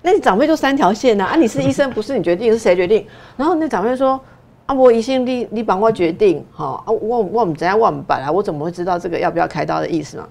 [0.00, 1.36] 那你长辈就三条线呐啊！
[1.36, 3.06] 你是医生，不是你决定，是谁决定？
[3.36, 4.18] 然后那长辈说
[4.66, 10.26] ：“啊，我医生，你你帮我决定，哈啊，我我们怎样我们本来我怎么会知道这个要不要开刀的意思嘛？”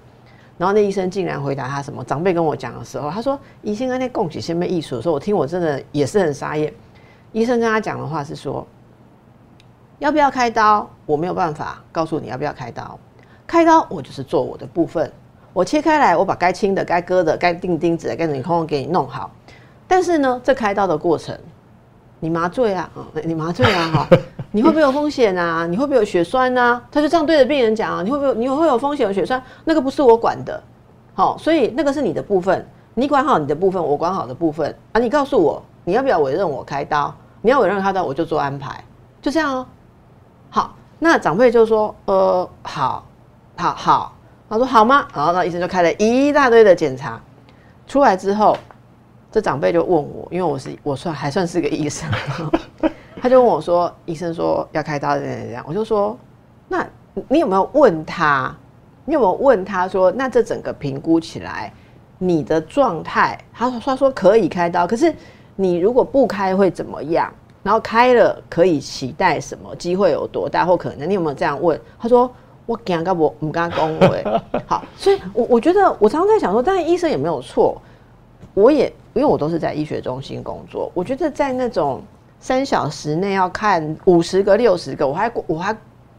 [0.58, 2.02] 然后那医生竟然回答他什么？
[2.04, 6.72] 长辈跟我讲的时候，他说：“医生跟那供给先辈艺术的时候，我听我真的也是很傻眼。”
[7.32, 8.66] 医生跟他讲的话是说
[9.98, 10.88] ：“要不要开刀？
[11.06, 12.98] 我没有办法告诉你要不要开刀。
[13.46, 15.12] 开刀我就是做我的部分，
[15.52, 19.30] 我切开来，我把该清的、该割的、该钉钉子的、该你空空给你弄好。”
[19.86, 21.38] 但是呢，这开刀的过程，
[22.24, 22.88] 你麻醉啊，
[23.22, 24.08] 你麻醉啊，哈，
[24.50, 25.66] 你会不会有风险啊？
[25.66, 26.82] 你会不会有血栓啊？
[26.90, 29.42] 他就这样对着病人讲啊，你会不会你会有风险有血栓？
[29.66, 30.58] 那个不是我管的，
[31.12, 34.98] 好，所以那个是你的部分，你管好你的部分，我管好的部分啊。
[34.98, 37.14] 你告诉我你要不要委任我开刀？
[37.42, 38.82] 你要委任开刀，我就做安排，
[39.20, 39.66] 就这样哦。
[40.48, 43.04] 好，那长辈就说，呃，好，
[43.54, 44.16] 好，好，
[44.48, 45.06] 他说好吗？
[45.14, 47.20] 然后那医生就开了一大堆的检查，
[47.86, 48.56] 出来之后。
[49.34, 52.08] 这长辈就问我，因为我是我算还算是个医生，
[53.20, 56.16] 他就问我说：“医生说要开刀，怎样怎样？”我就说
[56.70, 56.86] ：“那
[57.26, 58.56] 你有没有问他？
[59.04, 61.72] 你有没有问他说，那这整个评估起来，
[62.16, 63.36] 你的状态？
[63.52, 65.12] 他说他说可以开刀，可是
[65.56, 67.28] 你如果不开会怎么样？
[67.64, 69.74] 然后开了可以期待什么？
[69.74, 71.10] 机会有多大或可能？
[71.10, 72.32] 你有没有这样问？”他说
[72.66, 74.24] ：“我讲个我我刚刚恭维
[74.64, 77.82] 好，所以我我觉得我常常在想说，但是医生也没有错，
[78.54, 78.92] 我也。
[79.14, 82.02] 因为我都是在医学中心工作，我觉得在那种
[82.40, 85.76] 三小时内要看五十个、六十个，我还我还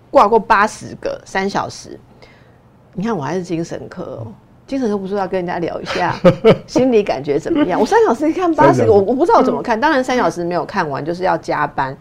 [0.09, 1.99] 挂过八十个三小时。
[2.93, 4.25] 你看我还是精神科，
[4.65, 6.15] 精神科不是要跟人家聊一下
[6.65, 7.77] 心理感觉怎么样？
[7.77, 9.77] 我三小时看八十个，我我不知道怎么看。
[9.77, 11.95] 当然三小时没有看完就是要加班。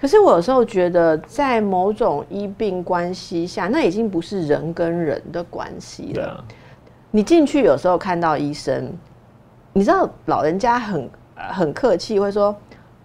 [0.00, 6.44] 可是我有时候觉得，在某种医病关系下，那已经不是人跟人的关系了。
[7.12, 8.92] 你进去有时候看到医生。
[9.76, 12.54] 你知道老人家很很客气，会说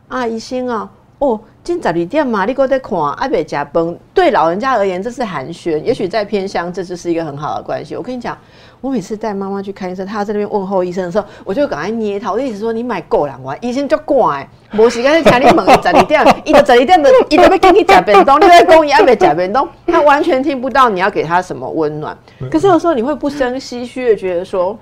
[0.08, 3.98] 啊，医生啊，哦，进早店嘛，你过在看阿伯加崩。
[4.14, 5.82] 对老人家而言，这是寒暄。
[5.82, 7.96] 也许在偏乡，这就是一个很好的关系。
[7.96, 8.38] 我跟你讲，
[8.82, 12.32] 我每次带妈妈去看医生，她在那边问候医生的时候，我就赶快捏他。
[12.32, 22.16] 我的意思说，你买够了，我医生就怪，无时间去听你问早店，伊就早店的，伊就要给你夹便当，你在讲伊阿伯夹便当，他完全听不到你要给他什么温暖。
[22.52, 24.78] 可是有时候你会不生唏嘘的觉得说。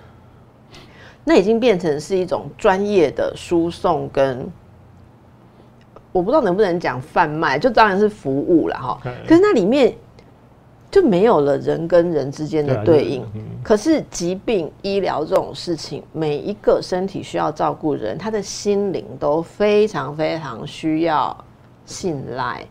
[1.29, 4.49] 那已经变成是一种专业的输送，跟
[6.13, 8.97] 我不知道能不能讲贩卖，就当然是服务了哈。
[9.27, 9.93] 可是那里面
[10.89, 13.25] 就没有了人跟人之间的对应。
[13.61, 21.35] 可是疾病医疗这种事情，每一个身体需要照顾人，他的心灵都非常非常需要
[21.85, 22.65] 信赖、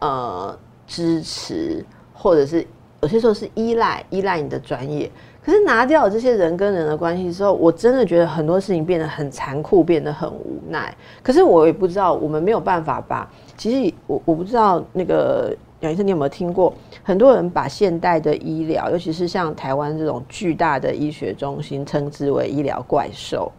[0.00, 2.66] 呃支持，或者是
[3.02, 5.08] 有些时候是依赖，依赖你的专业。
[5.44, 10.96] 可是拿掉这些人跟人的关系之后，我真的觉得很多事情变得很残酷，变得很无奈。
[11.22, 13.30] 可是我也不知道，我们没有办法把。
[13.54, 16.72] 其实我我不知道那个杨医生，你有没有听过？
[17.02, 23.52] 很多人把现代的医疗，尤其是像台湾这种巨大的医学中心，称之为医疗怪兽。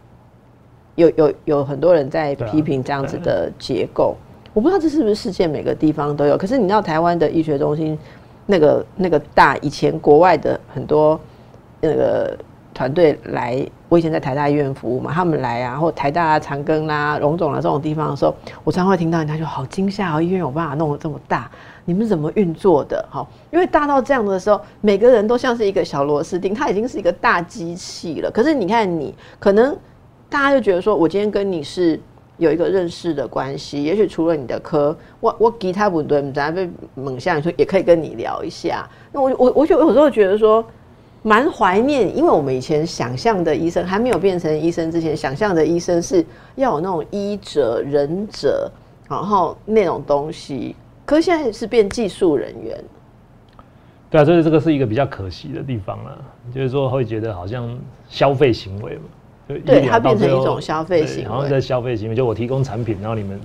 [0.96, 4.16] 有有有很多人在批评这样子的结构。
[4.52, 6.36] 我不知道这是不是世界每个地方都有。
[6.36, 7.96] 可是你知道台湾的医学中心
[8.44, 11.20] 那个那个大，以前国外的很多。
[11.80, 12.36] 那个
[12.74, 18.34] 团队来，我以前在台大医院服务嘛，他们来啊，或台大啊长庚啦、荣总啦这种地方的时候，
[18.64, 21.50] 我常会听到人家说：“好惊吓哦，医院有办法弄得这么大，
[21.86, 28.30] 你们怎么运作的？”哈，因为大到这样的时候，每个人都像是一个小螺丝钉，它已经是一个大机器了。
[28.30, 29.74] 可是你看，你可能
[30.28, 31.98] 大家就觉得说，我今天跟你是
[32.36, 38.86] 有一个认识的关系，也许除了你的科，我我吉他不对，咱被猛下，你说也可以跟你聊一下。
[39.12, 40.62] 那我我我就有时候觉得说。
[41.26, 48.70] 蛮怀念，因为我们以前想象的医生还没有变成医生之前，想象的医生是要有那种医者、仁者，
[49.08, 50.76] 然后那种东西。
[51.04, 52.78] 可是现在是变技术人员。
[54.08, 57.76] 对啊，所以这个是一个比较可惜的地方了，就是说会觉得好像
[58.08, 59.02] 消费行为嘛，
[59.66, 63.40] 对，它变成一种消费行为，好像在消费行为，就我提供产品，然后你们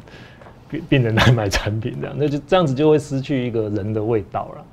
[0.70, 4.66] 病病人来买产品这样，那就这样子就会失去一个人的味道了。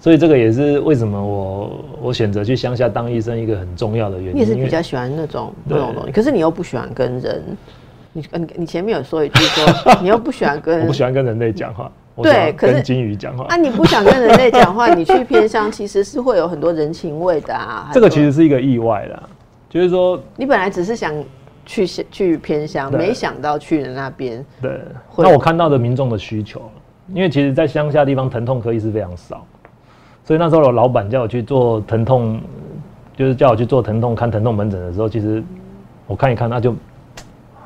[0.00, 4.34] 所以这个也是为什么我我选择去乡下当医生一个很重要的原因。
[4.36, 7.42] 你也是比较喜欢那种那种东西，可是你又不喜欢跟人。
[8.14, 11.90] 你你你前面有说一句说你又不喜欢跟， 我不喜欢跟人类讲话。
[12.20, 13.44] 对可是跟金鱼讲话。
[13.44, 17.90] 啊，你不想跟人类讲话，你去偏乡其实是会有很多人情味的啊。
[17.94, 19.22] 这个其实是一个意外啦，
[19.68, 21.12] 就是说，你本来只是想
[21.64, 24.44] 去去偏乡，没想到去了那边。
[24.60, 24.80] 对，
[25.18, 26.62] 那我看到的民众的需求，
[27.14, 29.46] 因为其实，在乡下地方疼痛科医师非常少，
[30.28, 32.38] 所以那时候有老板叫我去做疼痛，
[33.16, 35.42] 就是叫我去做疼痛看疼痛门诊的时候，其实
[36.06, 36.76] 我看一看，那就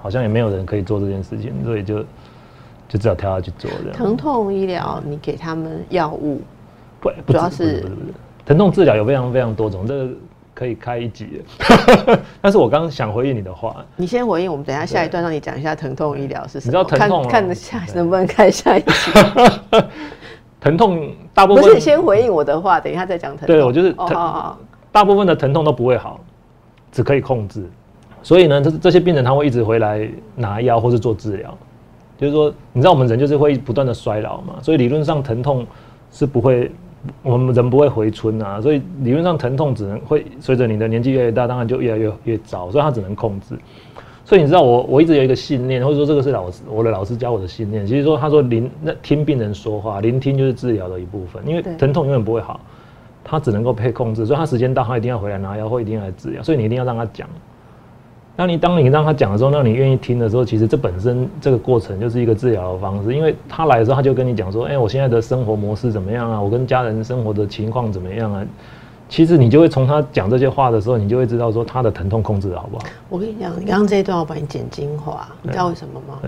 [0.00, 2.04] 好像也没有人可以做这件事情，所以就
[2.88, 3.92] 就只好跳下去做这样。
[3.92, 6.40] 疼痛医疗，你给他们药物，
[7.00, 7.84] 不，不主要是
[8.46, 10.08] 疼痛治疗有非常非常多种，这个
[10.54, 11.42] 可以开一集。
[12.40, 16.66] 但是我刚刚想回应你的话，你先回应我们，等一下下一段让你讲一下疼痛医疗是什么。
[16.66, 18.92] 你知道疼痛啊看看得下能不能看下一集？
[20.62, 23.48] 疼痛大部分不是先回应我的话，等一下再讲疼痛。
[23.48, 23.92] 对我就是
[24.92, 26.20] 大部分的疼痛都不会好，
[26.92, 27.68] 只可以控制。
[28.22, 31.52] 所以呢，这这些病人他会一直回来拿药或是做治疗，
[32.16, 35.66] 就是说，你知道我们人就是会不断的衰老嘛，所以理论上疼痛
[36.12, 36.70] 是不会，
[37.24, 43.58] 我们人不会回春啊，所以理论上疼痛只能会随着你的年纪越来越大，当然就越来越越糟，所以它只能控制。
[44.32, 47.86] 所以你知道我我一直有一个信念，或者说这个是老师我的老师教我的信念。
[47.86, 52.58] 其实说他说聆那听病人说话，聆听就是治疗的一部分，因为疼痛永远不会好，
[53.22, 57.28] 他只能够被控制，所以他时间到他一定要回来拿药或一定要来治疗，所以你一定要让他讲。
[58.34, 66.40] 那你当你让他讲的时候，那你愿意听的时候，其实这本身这个过程就是一个治疗的方式，因为他来的时候他就跟你讲说，哎、我现在的生活模式怎么样啊？
[66.40, 68.42] 我跟家人生活的情况怎么样啊？
[69.12, 72.84] 其实你就会从他讲这些话的时候，你就会知道说他的疼痛控制的好不好。
[73.10, 76.18] 我跟你讲，你刚刚这一段我帮你剪精华，你知道为什么吗？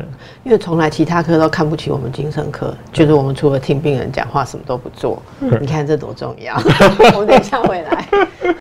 [0.45, 5.23] 因为从来其他科都看不起我们精神科，觉得我们除了听病人讲话，什么都不做。
[5.63, 6.55] 你看这多重要！
[7.17, 8.07] 我们等一下回来。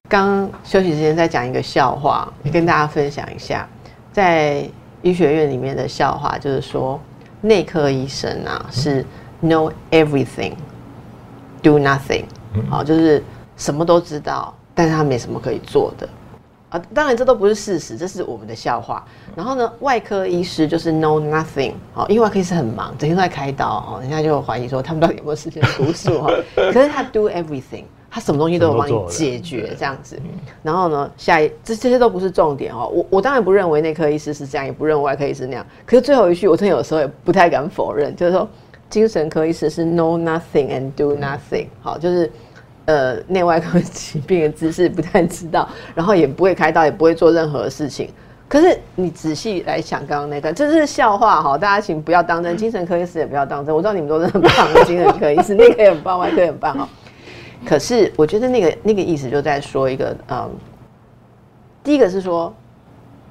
[0.07, 3.67] 刚刚休息时间再讲一个笑话，跟大家分享一下，
[4.13, 4.65] 在
[5.01, 6.97] 医学院里面的笑话，就是说
[7.41, 9.05] 内科医生啊是
[9.43, 10.53] know everything,
[11.61, 12.23] do nothing，
[12.69, 13.21] 好，就是
[13.57, 16.07] 什么都知道，但是他没什么可以做的。
[16.69, 19.05] 啊，当然这都不是事实，这是我们的笑话。
[19.35, 26.31] 然后呢，外科医师就是 know nothing，好，因为外科医师很忙，整天都在开刀，哦，人家就怀疑说他们到底有没有时间读书哈。
[26.55, 30.19] 可是他 do everything，他什么东西都有帮你解决这样子。
[30.63, 32.89] 然后呢，下一这这些都不是重点哦。
[32.91, 35.63] 我我当然不认为内科医师是这样，也不认为外科医师那样。
[35.85, 38.49] 可是最后一句，我真的有时候也不太敢否认，就是说
[38.89, 42.31] 精神科医师是 know nothing and do nothing，好，就是。
[42.85, 48.09] 呃，内外科疾病的知识不太知道，然后也不会开刀，也不会做任何事情。
[48.49, 53.73] 可是你仔细来想，刚刚那段这是笑话哈，大家请不要当真，精神科医师也不要当真。
[53.73, 56.89] 我知道你们都是很棒的精神科医师，内科也很棒，外科也很棒哈。
[57.65, 60.51] 可是我觉得那个那个意思就在说一个，嗯，
[61.83, 62.53] 第一个是说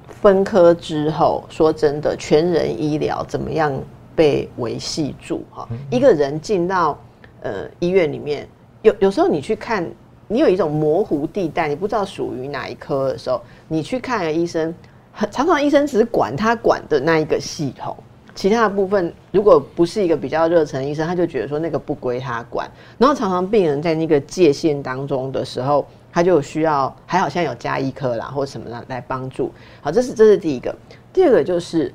[0.09, 3.71] 分科之后，说真的，全人医疗怎么样
[4.15, 5.69] 被维系住哈？
[5.91, 6.97] 一个人进到
[7.43, 8.47] 呃医院里面。
[8.83, 9.89] 有有时候你去看，
[10.27, 14.73] 你有一种模糊地带，你不知道属于哪一科的时候，你去看医生，
[15.13, 17.95] 很常常医生只是管他管的那一个系统，
[18.35, 22.69] 其他的部分如果不是一个比较热忱的医生，他就觉得说那个不归他管。
[22.97, 29.49] 然后常常病人在那个界限当中的时候，他就需要还好现在有加医科啦或什么的来帮助。
[29.79, 30.75] 好，这是这是第一个。
[31.13, 31.93] 第二个就是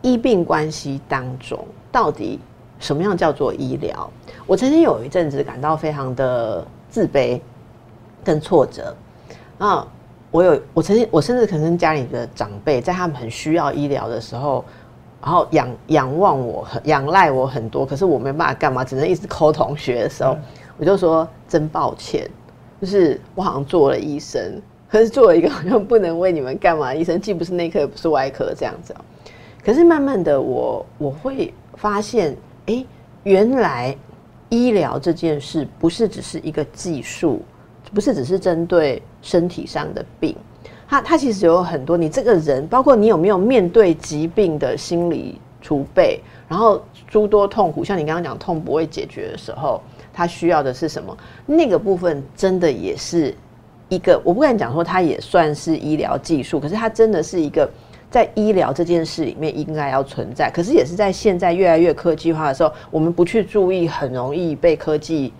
[0.00, 2.40] 医病关系当中到底。
[2.78, 4.10] 什么样叫做医疗？
[4.46, 7.40] 我曾经有一阵子感到非常的自卑
[8.22, 8.94] 跟挫折
[9.58, 9.86] 啊！
[10.30, 14.64] 我有，我曾经，我甚至可能跟家里的长辈，在他们很需要医疗的时候，
[15.22, 20.36] 然后仰仰望我、仰赖我很多，可是我没办法干嘛，只能一直抠同学的时候，
[20.76, 22.28] 我就说真抱歉，
[22.80, 28.94] 就是我好像做了医生，可是做了一个好像不能为你们干嘛的医生，既不是内科也不是外科这样子。
[29.64, 32.36] 可是慢慢的，我我会发现。
[32.66, 32.84] 哎，
[33.22, 33.96] 原来
[34.48, 37.42] 医疗这件事不是只是一个技术，
[37.94, 40.36] 不是只是针对身体上的病，
[40.88, 49.80] 它它其实有很多你这个人，包括你有没有面对疾病的心理储备，然后诸多痛苦，像你刚刚讲痛不会解决的时候，
[50.12, 51.16] 他需要的是什么？
[51.46, 53.32] 那个部分真的也是
[53.88, 57.70] 一个，我不敢讲说它也算是医疗技术，可是它真的是一个。
[58.16, 65.34] 在医疗这件事里面应该要存在，可是也是在现在越来越科技化的时候，我们不去注意，很容易被科技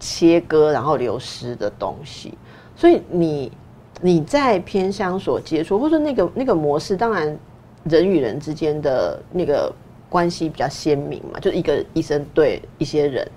[0.00, 2.34] 切割，然后流失的东西。
[2.74, 3.52] 所以你
[4.00, 7.38] 你在偏乡所接触，或者那个那个模式，当然
[7.84, 9.72] 人与人之间的那个
[10.08, 13.30] 关系比较鲜明嘛，就一个医生对一些人。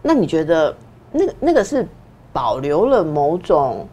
[0.00, 0.74] 那你觉得
[1.12, 1.86] 那个那个是
[2.32, 3.86] 保留了某种？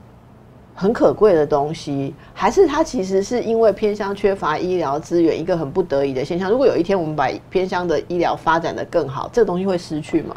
[0.78, 6.51] 很可贵的东西，还是它其实是因为偏乡缺乏医疗资源一个很不得已的现象？
[6.51, 10.36] 如果有一天我们把偏乡的医疗发展的更好，这个东西会失去吗？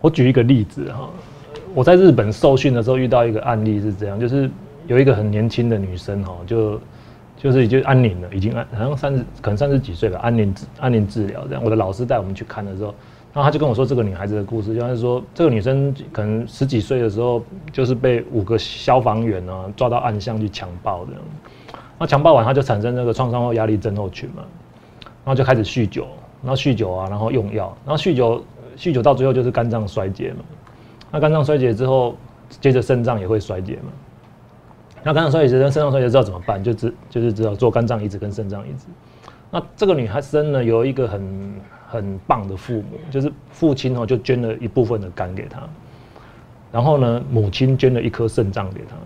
[0.00, 1.10] 我举一个例子哈，
[1.74, 4.48] 我在日本受训的时候遇到一个案例是这样，就是
[4.86, 6.80] 有一个很年轻的女生哈，就
[7.36, 11.64] 就是已经安宁了，已经安好像三十可能三十几岁了，安宁安宁治疗这样。
[11.64, 12.94] 我的老师带我们去看的时候。
[13.36, 21.10] 然后他就跟我说这个女孩子的故事，就是说这个女生可能十几岁的时候，就是被五个消防员啊抓到暗巷去强暴的。
[21.98, 24.42] 那强暴完，他就产生那个创伤后压力症候群嘛，
[25.02, 26.06] 然后就开始酗酒，
[26.40, 28.42] 然后酗酒啊，然后用药，然后酗酒
[28.74, 30.38] 酗酒到最后就是肝脏衰竭嘛。
[31.10, 32.16] 那肝脏衰竭之后，
[32.62, 33.92] 接着肾脏也会衰竭嘛。
[35.02, 36.64] 那肝脏衰竭之后，肾脏衰竭之后怎么办？
[36.64, 38.86] 就只就是只有做肝脏移植跟肾脏移植。
[39.50, 41.60] 那这个女孩生呢，有一个很。
[41.86, 45.62] 很棒的父母，就是父亲哦，就捐了一部分的肝给他，
[46.72, 48.96] 然后呢，母亲捐了一颗肾脏给他。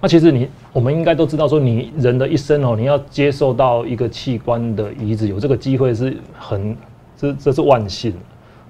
[0.00, 6.76] 那其实你我们应该都知道，说你人的一生哦，你要接受到一个器官的移植，有这个机会是很
[7.16, 8.12] 这这是万幸，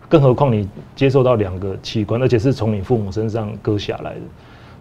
[0.08, 4.20] 更何况你接受到两个器官，而且是从你父母身上割下来的。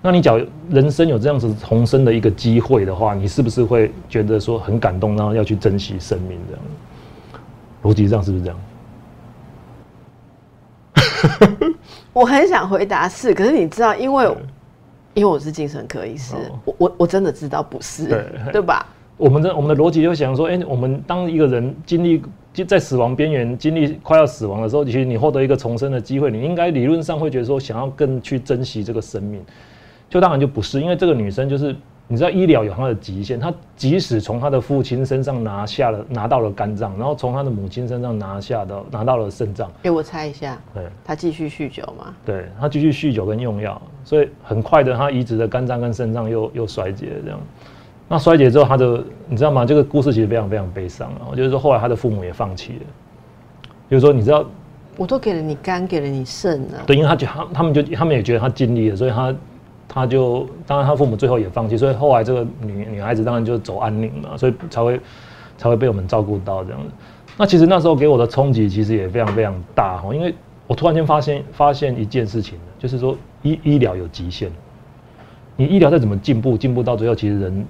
[0.04, 6.62] 那你讲人生有这样子重生的一个机会的话，你是不是会觉得说很感动，然后要去珍惜生命这样？
[7.86, 8.60] 逻辑上是不是这样？
[12.12, 14.26] 我很想回答是，可是你知道，因为
[15.14, 16.34] 因为我是精神科医师，
[16.66, 18.88] 我我我真的知道不是，对对吧？
[19.18, 29.46] 我们的我们的逻辑就想说，哎，我们当一个人经历就在死亡边缘，经历快要死亡的时候，其实你获得一个重生的机会，你应该理论上会觉得说，想要更去珍惜这个生命，
[30.10, 31.76] 就当然就不是，因为这个女生就是。
[32.08, 39.72] 你知道医疗有它的极限，他即使从他的父亲身上拿下了拿到了肝脏，然后从他的母亲身上拿下的拿到了肾脏。
[39.82, 42.14] 给我猜一下，对，他继续酗酒吗？
[42.24, 47.40] 对他继续酗酒跟用药，所以很快的他移植的肝脏跟肾脏又又衰竭这样。
[48.08, 49.66] 那衰竭之后，他的你知道吗？
[49.66, 51.34] 这个故事其实非常非常悲伤啊。
[51.36, 52.86] 就是说后来他的父母也放弃了，
[53.90, 54.46] 就是说你知道，
[54.96, 56.84] 我都给了你肝，给了你肾了。
[56.86, 59.36] 对，因为他就他他们就他们也觉得他尽力了，所以他。
[59.88, 65.00] 他就当然，他父母最后也放弃，所以后来这个女女孩子当然就走安宁嘛，所以才会
[65.58, 66.90] 才会被我们照顾到这样子。
[67.38, 70.34] 那其实那时候给我的冲击其实也非常非常大哈，因为
[70.68, 74.52] 我突然间发现发现一件事情就是说医医疗有极限，
[75.56, 77.66] 你医疗再怎么进步，进步到最后其实人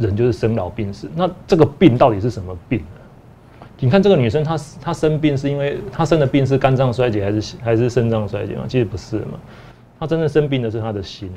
[0.00, 1.08] 人就是生老病死。
[1.14, 3.64] 那这个病到底是什么病呢？
[3.80, 8.64] 你看这个女生她她生病是因为她生的病是肝脏衰竭还是还是肾脏衰竭吗？
[8.68, 9.38] 其实不是嘛。
[9.98, 11.30] 他真正生病的是他的心，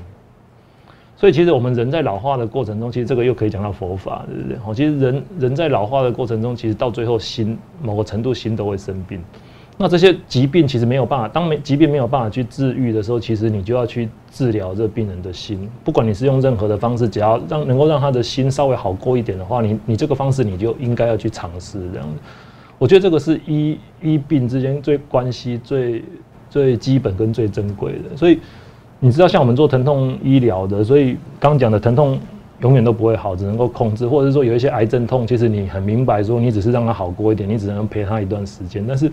[1.17, 4.57] 所以其实我们人在老化的过程中，其实这个又可以讲到佛法，对不对？
[4.65, 9.19] 哦，其实人人在老化的过程中，其实到最后心某个程度心都会生病。
[9.77, 15.67] 那这些疾病其实没有办法，当没疾病没有办法去治愈的时候，其实你就要去治疗这病人的心。
[15.83, 22.19] 不管你是用任何的方式，只要让能够让他的心稍微好过一点的话，你你这个方式你就应该要去尝试这样子。
[22.77, 26.03] 我觉得这个是医医病之间最关系最。
[26.51, 28.37] 最基本跟最珍贵的，所以
[28.99, 32.19] 你知道，像我们做疼痛医疗的，所以刚讲的疼痛
[32.59, 38.83] 永远都不会好，只能够控制，或者是说有一些癌症痛，其实你很明白，说你只是让他好过一点，你只能陪他一段时间。
[38.85, 39.09] 但是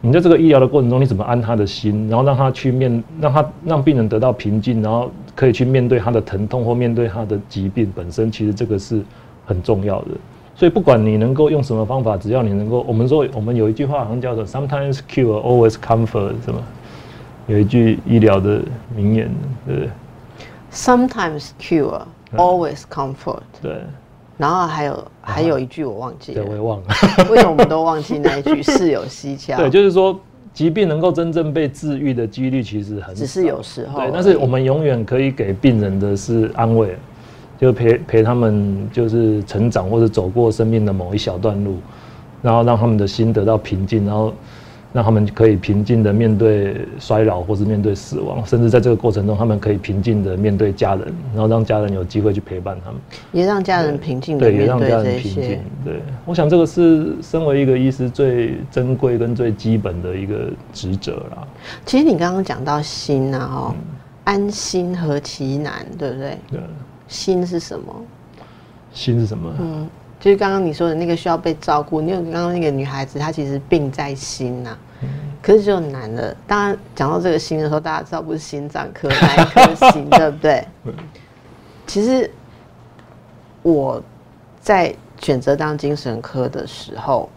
[0.00, 9.02] 你在这个医疗的过程中，你怎么安他的心，然后让他去面，让他让病人得到平静，然后可以去面对他的疼痛或面对他的疾病本身，其实这个是
[9.44, 10.08] 很重要的。
[10.58, 16.58] 所以不管你能够用什么方法，只要你能够，我们说我们有一句话好像叫做 “sometimes cure, always comfort”，是吗？
[17.46, 18.60] 有一句医疗的
[18.92, 19.30] 名言，
[19.64, 19.90] 对不对
[20.72, 22.02] ？“sometimes cure,
[22.34, 23.38] always comfort”。
[23.62, 23.76] 对。
[24.36, 26.86] 然后还有还有一句我忘记了，我也忘了。
[27.30, 28.60] 为什么我们都忘记那一句？
[28.60, 29.56] 事有蹊跷。
[29.62, 30.18] 对，就是说
[30.52, 34.00] 疾病能够真正被治愈的几率其实很，只是有时候。
[34.00, 36.96] 对，但是我们永远可以给病人的是安慰。
[37.58, 41.78] 就陪陪他们，就是成长或者走过生命的某一小段路，
[42.40, 44.32] 然后让他们的心得到平静，然后
[44.92, 53.00] 让他们可以平静的面对衰老，或是面对死亡，甚至在这个过程中，他们可以平静的面对家人，然后让家人有机会去陪伴他们，
[53.32, 55.60] 也让家人平静的面对这些。
[55.84, 61.46] 对，我想这个是身为一个医师最珍贵跟最基本的一个职责啦。
[61.84, 63.74] 其实你刚刚讲到心啊，哦，
[64.24, 66.38] 安心何其难，对不对？
[66.52, 66.60] 对。
[67.08, 67.94] 心是什么？
[68.92, 69.52] 心是什么？
[69.58, 69.88] 嗯，
[70.20, 72.00] 就是刚刚你说的那个需要被照顾。
[72.00, 74.76] 你有刚刚那个女孩子，她其实病在心呐，
[75.42, 76.36] 可是就难了。
[76.46, 80.66] 当然讲到这个心的时候，大家知道不是心脏科那一颗心，对不对？
[81.86, 82.30] 其实
[83.62, 84.02] 我
[84.60, 87.28] 在选择当精神科的时候，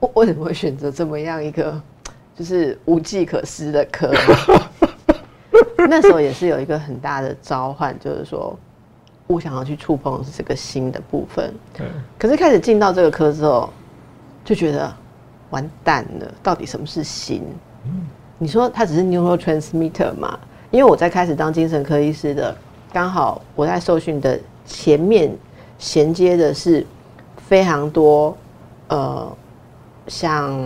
[0.00, 1.80] 我为什么会选择这么样一个
[2.36, 4.12] 就是无计可施的科？
[5.88, 8.56] 那时候也是有一个很大的召唤，就是说
[9.26, 11.52] 我想要去触碰这个心的部分。
[11.72, 11.86] 对
[12.18, 13.70] 可是开始进到这个科之后，
[14.44, 14.92] 就觉得
[15.50, 17.42] 完蛋了，到底什么是心？
[18.38, 20.38] 你说它只是 neurotransmitter 嘛？
[20.70, 22.56] 因为我在开始当精神科医师的，
[22.92, 25.30] 刚好我在受训的前面
[25.78, 26.84] 衔接的是
[27.36, 28.36] 非常多
[28.88, 29.36] 呃，
[30.08, 30.58] 像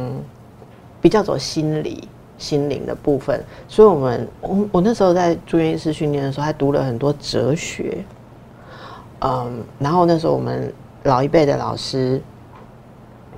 [1.00, 2.08] 比较走心理、
[2.38, 8.04] 心灵的部分，所以我们我我那时候在住院医师训练的时候，还读了很多哲学，
[9.20, 10.72] 嗯，然后那时候我们
[11.02, 12.22] 老一辈的老师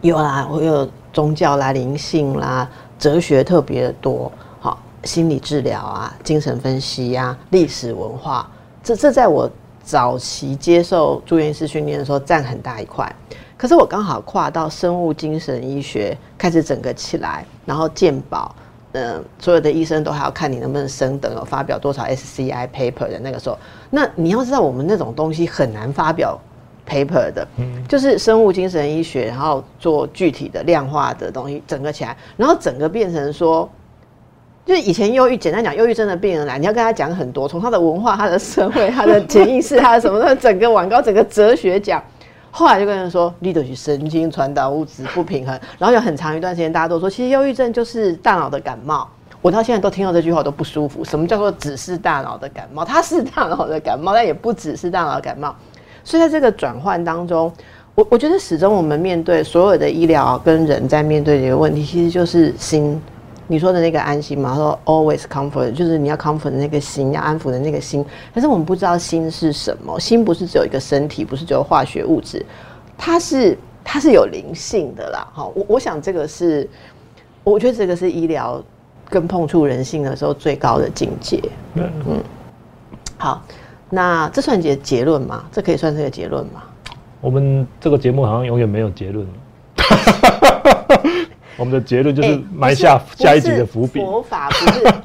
[0.03, 4.31] 有啦，我有宗教啦、灵性啦、哲学特别的多，
[4.61, 8.49] 好，心理治疗啊、精神分析呀、历史文化，
[8.83, 9.51] 这这在我
[9.83, 13.11] 早期接受住院医师训练的时候占很大一块。
[13.57, 18.55] 可是我刚好跨到生物精神医学，开始整个起来，然后健保，
[18.93, 23.59] 嗯、所有的医生都还要看你能不能升等，有发表多少 SCI paper 的那个时候，
[23.91, 26.39] 那你要知道我们那种东西很难发表
[26.89, 33.69] paper 的，嗯就是生物精神医学，然后做具体的量化的东西，整个起来，然后整个变成说。
[34.67, 42.01] 就是以前忧郁，简单讲，忧郁症的病人来，你要跟他讲很多，从他的文化、他的社会、他的潜意识、他的什么的，整个晚高、整个哲学讲。
[42.51, 49.09] 后来就跟人说，leader 神经传导物质不平衡，然后有很长一段时间，大家都说，其实忧郁症就是大脑的感冒。
[49.41, 51.05] 我到现在都听到这句话都不舒服。
[51.05, 52.85] 什么叫做只是大脑的感冒？
[52.85, 55.55] 它是大脑的感冒，但也不只是大脑的感冒。
[56.05, 57.51] 所以在这个转换当中，
[57.95, 63.01] 我我觉得始终我们面对所有的医疗跟人在面对的一个问题，其实就是心。
[63.51, 68.07] 你说的那个安心嘛，他说 always comfort，就是你要 comfort 的那个心，要安抚的那个心。
[68.33, 72.47] 可是我们不知道心是什么，心不是只有一个身体，不是只有化学物质，
[72.97, 75.27] 它是它是有灵性的啦。
[75.35, 76.71] 哈，我我想这个是，
[77.43, 78.63] 我觉得这个是医疗
[79.09, 81.43] 跟碰触人性的时候最高的境界。
[81.75, 82.23] 嗯
[83.19, 83.43] 好，
[83.89, 85.45] 那这算结结论吗？
[85.51, 86.63] 这可以算是个结论吗？
[87.21, 89.27] 我们这个节目好像永远没有结论。
[91.61, 94.01] 我们的结论就是哎埋下下一集的伏笔。
[94.01, 94.49] 佛法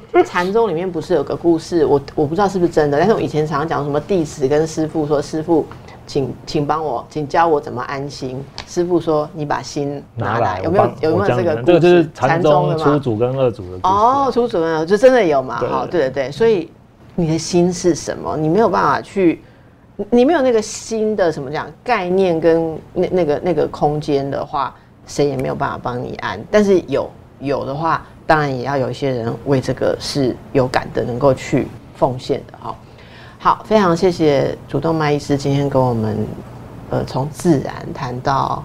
[0.09, 1.85] 不是禅宗里面不是有个故事？
[1.85, 5.65] 我 我不知道是不是真的，但是我以前常常讲什么弟子跟师傅说：“师傅，
[6.07, 13.81] 请请帮我，请教我怎么安心。”师傅说：“你把心拿拿来。”，有没有有没有这个这个就是禅宗的嘛初祖跟二祖的故事。
[13.83, 15.59] 哦，出主任就真的有嘛？
[15.59, 16.71] 对好，对对对，所以
[17.15, 18.37] 你的心是什么？
[18.37, 19.41] 你没有办法去，
[19.97, 24.73] 你你没有那个心的什么讲概念跟那那个那个空间的话，
[25.05, 26.39] 谁也没有办法帮你安。
[26.49, 32.75] 但是有有的话，当然也要有一些人为这个是有感的，能够去奉献的哈。
[33.37, 36.17] 好，非常谢谢主动脉医师今天跟我们，
[36.89, 38.63] 呃，从自然谈到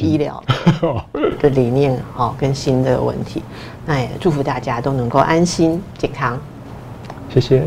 [0.00, 0.42] 医疗
[1.38, 3.42] 的理念，哈，跟新的问题。
[3.84, 6.36] 那也祝福大家都能够安心健康。
[7.32, 7.62] 谢谢。